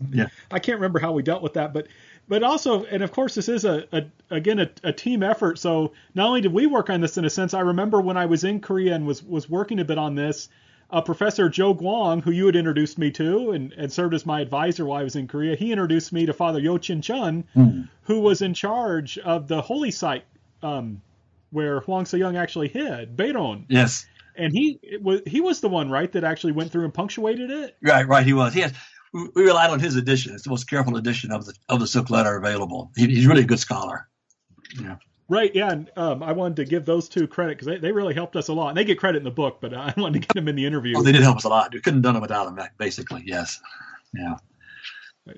[0.00, 0.46] It was just yeah.
[0.50, 1.88] I can't remember how we dealt with that, but
[2.28, 5.58] but also and of course this is a, a again a, a, team effort.
[5.58, 8.26] So not only did we work on this in a sense, I remember when I
[8.26, 10.48] was in Korea and was was working a bit on this.
[10.92, 14.40] Uh, Professor Joe Guang, who you had introduced me to and, and served as my
[14.40, 17.88] advisor while I was in Korea, he introduced me to Father Yo Chin Chun, mm.
[18.02, 20.24] who was in charge of the holy site
[20.64, 21.00] um,
[21.50, 23.66] where Hwang Sa-young actually hid, Baeron.
[23.68, 24.06] Yes.
[24.36, 27.76] And he was he was the one, right, that actually went through and punctuated it.
[27.82, 28.24] Right, right.
[28.24, 28.54] He was.
[28.54, 28.72] He has
[29.12, 30.34] we relied on his edition.
[30.34, 32.90] It's the most careful edition of the of the Silk Letter available.
[32.96, 34.08] He, he's really a good scholar.
[34.80, 34.96] Yeah.
[35.28, 38.14] Right, yeah, and um, I wanted to give those two credit because they, they really
[38.14, 38.70] helped us a lot.
[38.70, 40.66] And they get credit in the book, but I wanted to get them in the
[40.66, 40.94] interview.
[40.96, 41.72] Oh, they did help us a lot.
[41.72, 43.22] We couldn't have done it without them, basically.
[43.24, 43.60] Yes,
[44.12, 44.36] yeah.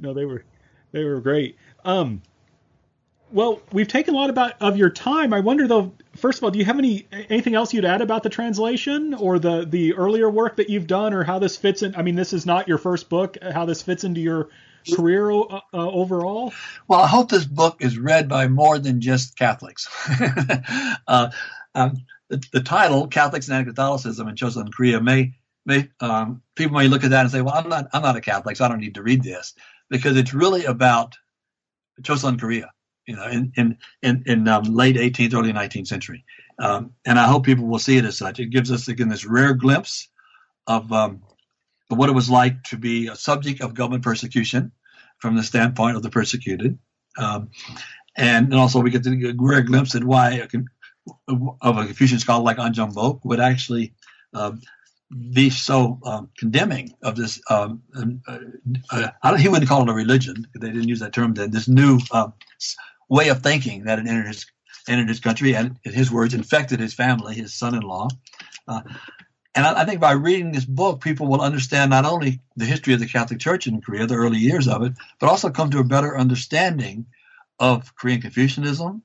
[0.00, 0.44] No, they were
[0.92, 1.56] they were great.
[1.84, 2.22] Um,
[3.32, 5.32] well, we've taken a lot about of your time.
[5.32, 8.22] I wonder though, first of all, do you have any anything else you'd add about
[8.22, 11.96] the translation or the the earlier work that you've done, or how this fits in?
[11.96, 13.38] I mean, this is not your first book.
[13.42, 14.50] How this fits into your
[14.94, 16.52] career uh, uh, overall?
[16.86, 19.88] Well, I hope this book is read by more than just Catholics.
[21.08, 21.30] uh,
[21.74, 26.88] um, the, the, title, Catholics and Catholicism in Chosun Korea, may may um, people may
[26.88, 28.80] look at that and say, "Well, I'm not I'm not a Catholic, so I don't
[28.80, 29.54] need to read this,"
[29.88, 31.16] because it's really about
[32.02, 32.70] Chosun Korea
[33.06, 36.24] you know, in in in, in um, late 18th, early 19th century.
[36.58, 38.38] Um, and I hope people will see it as such.
[38.38, 40.08] It gives us again this rare glimpse
[40.66, 41.22] of, um,
[41.88, 44.72] what it was like to be a subject of government persecution
[45.18, 46.78] from the standpoint of the persecuted,
[47.18, 47.50] um,
[48.16, 50.40] and, and also we get a rare glimpse at why
[51.28, 53.92] a, of a Confucian scholar like An Bok would actually
[54.32, 54.52] uh,
[55.32, 57.40] be so um, condemning of this.
[57.50, 57.82] Um,
[58.26, 60.46] uh, uh, he wouldn't call it a religion.
[60.58, 61.50] They didn't use that term then.
[61.50, 62.32] This new um,
[63.12, 64.46] way of thinking that had entered his,
[64.88, 68.08] entered his country and, in his words, infected his family, his son-in-law.
[68.66, 68.80] Uh,
[69.54, 72.94] and I, I, think by reading this book, people will understand not only the history
[72.94, 75.80] of the Catholic Church in Korea, the early years of it, but also come to
[75.80, 77.04] a better understanding
[77.58, 79.02] of Korean Confucianism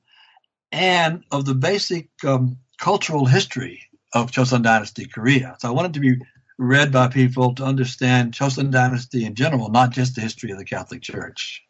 [0.72, 3.82] and of the basic um, cultural history
[4.14, 5.56] of Chosun Dynasty Korea.
[5.58, 6.16] So I wanted to be
[6.56, 10.64] read by people to understand Chosun Dynasty in general, not just the history of the
[10.64, 11.62] Catholic Church.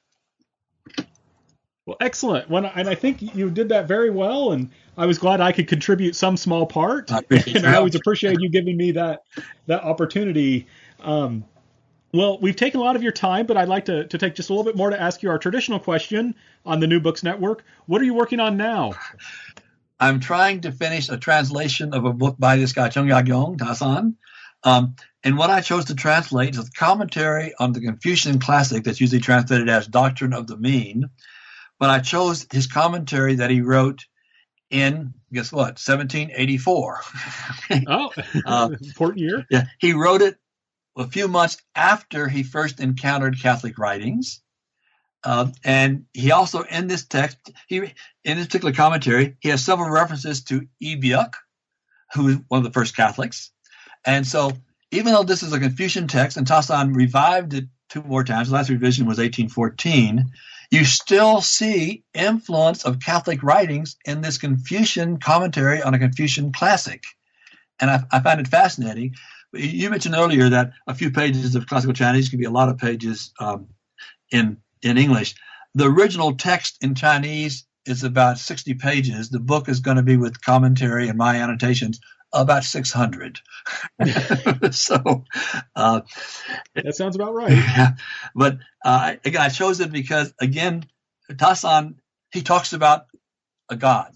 [1.89, 2.51] Well, excellent.
[2.51, 4.69] When, and I think you did that very well, and
[4.99, 7.11] I was glad I could contribute some small part.
[7.11, 9.23] I and I always appreciate you giving me that
[9.69, 10.67] that opportunity.
[11.01, 11.47] Um,
[12.13, 14.51] well, we've taken a lot of your time, but I'd like to, to take just
[14.51, 16.35] a little bit more to ask you our traditional question
[16.67, 17.65] on the New Books Network.
[17.87, 18.93] What are you working on now?
[19.99, 24.17] I'm trying to finish a translation of a book by this guy, Chung Yag-yong Tasan.
[24.63, 29.01] Um, and what I chose to translate is a commentary on the Confucian classic that's
[29.01, 31.09] usually translated as Doctrine of the Mean.
[31.79, 34.05] But I chose his commentary that he wrote
[34.71, 37.01] in, guess what, 1784.
[37.89, 38.13] oh,
[38.47, 39.47] uh, important year.
[39.51, 40.37] Yeah, he wrote it
[40.97, 44.43] a few months after he first encountered Catholic writings.
[45.25, 47.79] Uh, and he also, in this text, he
[48.25, 51.35] in this particular commentary, he has several references to Lee Byuk,
[52.15, 53.51] who is one of the first Catholics.
[54.05, 54.53] And so,
[54.91, 58.55] even though this is a Confucian text, and Tasan revived it two more times, the
[58.55, 60.31] last revision was 1814,
[60.71, 67.05] you still see influence of Catholic writings in this Confucian commentary on a Confucian classic.
[67.81, 69.15] And I, I find it fascinating.
[69.53, 72.79] You mentioned earlier that a few pages of classical Chinese can be a lot of
[72.79, 73.69] pages um,
[74.31, 75.35] in in English.
[75.75, 79.31] The original text in Chinese is about 60 pages.
[79.31, 82.01] The book is going to be with commentary and my annotations
[82.33, 83.41] about 600.
[84.71, 85.25] so
[85.77, 86.01] uh,
[86.75, 87.51] that sounds about right.
[87.53, 87.93] Yeah.
[88.35, 90.85] But uh, again, I chose it because, again,
[91.31, 91.97] Tasan,
[92.33, 93.07] he talks about
[93.69, 94.15] a God.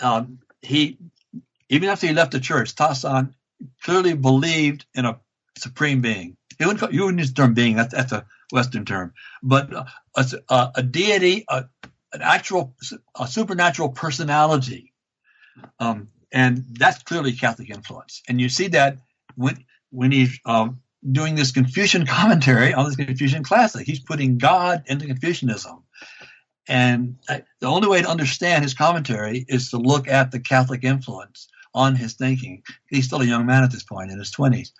[0.00, 0.98] Um, he,
[1.68, 3.34] even after he left the church, Tasan
[3.82, 5.20] clearly believed in a
[5.58, 6.36] supreme being.
[6.58, 9.12] You wouldn't, you wouldn't use the term being, that's, that's a Western term,
[9.42, 9.86] but a,
[10.48, 11.66] a, a deity, a,
[12.12, 12.74] an actual,
[13.18, 14.92] a supernatural personality.
[15.78, 18.22] Um, and that's clearly Catholic influence.
[18.28, 18.98] And you see that
[19.36, 24.84] when when he's um, doing this Confucian commentary on this Confucian classic, he's putting God
[24.86, 25.82] into Confucianism.
[26.68, 30.82] And I, the only way to understand his commentary is to look at the Catholic
[30.82, 32.62] influence on his thinking.
[32.88, 34.72] He's still a young man at this point in his 20s.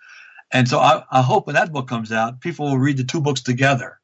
[0.51, 3.21] And so I, I hope when that book comes out, people will read the two
[3.21, 3.99] books together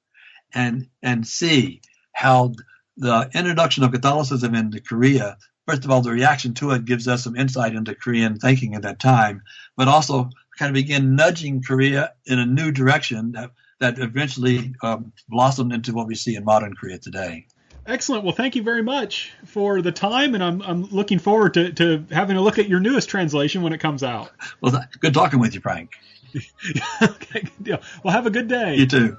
[0.54, 1.82] and and see
[2.14, 2.54] how
[2.98, 7.24] the introduction of Catholicism into Korea first of all, the reaction to it gives us
[7.24, 9.44] some insight into Korean thinking at that time,
[9.76, 15.14] but also kind of begin nudging Korea in a new direction that, that eventually um,
[15.28, 17.48] blossomed into what we see in modern Korea today.
[17.86, 18.24] Excellent.
[18.24, 22.06] Well, thank you very much for the time, and I'm, I'm looking forward to, to
[22.12, 24.32] having a look at your newest translation when it comes out.
[24.62, 25.92] Well, good talking with you, Frank.
[27.02, 27.82] okay, good deal.
[28.02, 28.76] Well, have a good day.
[28.76, 29.18] You too.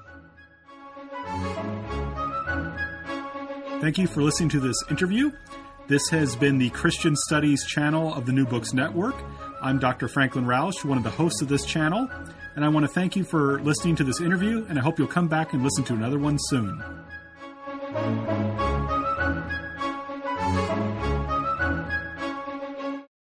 [3.79, 5.31] Thank you for listening to this interview.
[5.87, 9.13] This has been the Christian Studies channel of the New Books Network.
[9.61, 10.07] I'm Dr.
[10.07, 12.09] Franklin Rausch, one of the hosts of this channel,
[12.55, 15.07] and I want to thank you for listening to this interview, and I hope you'll
[15.07, 16.83] come back and listen to another one soon.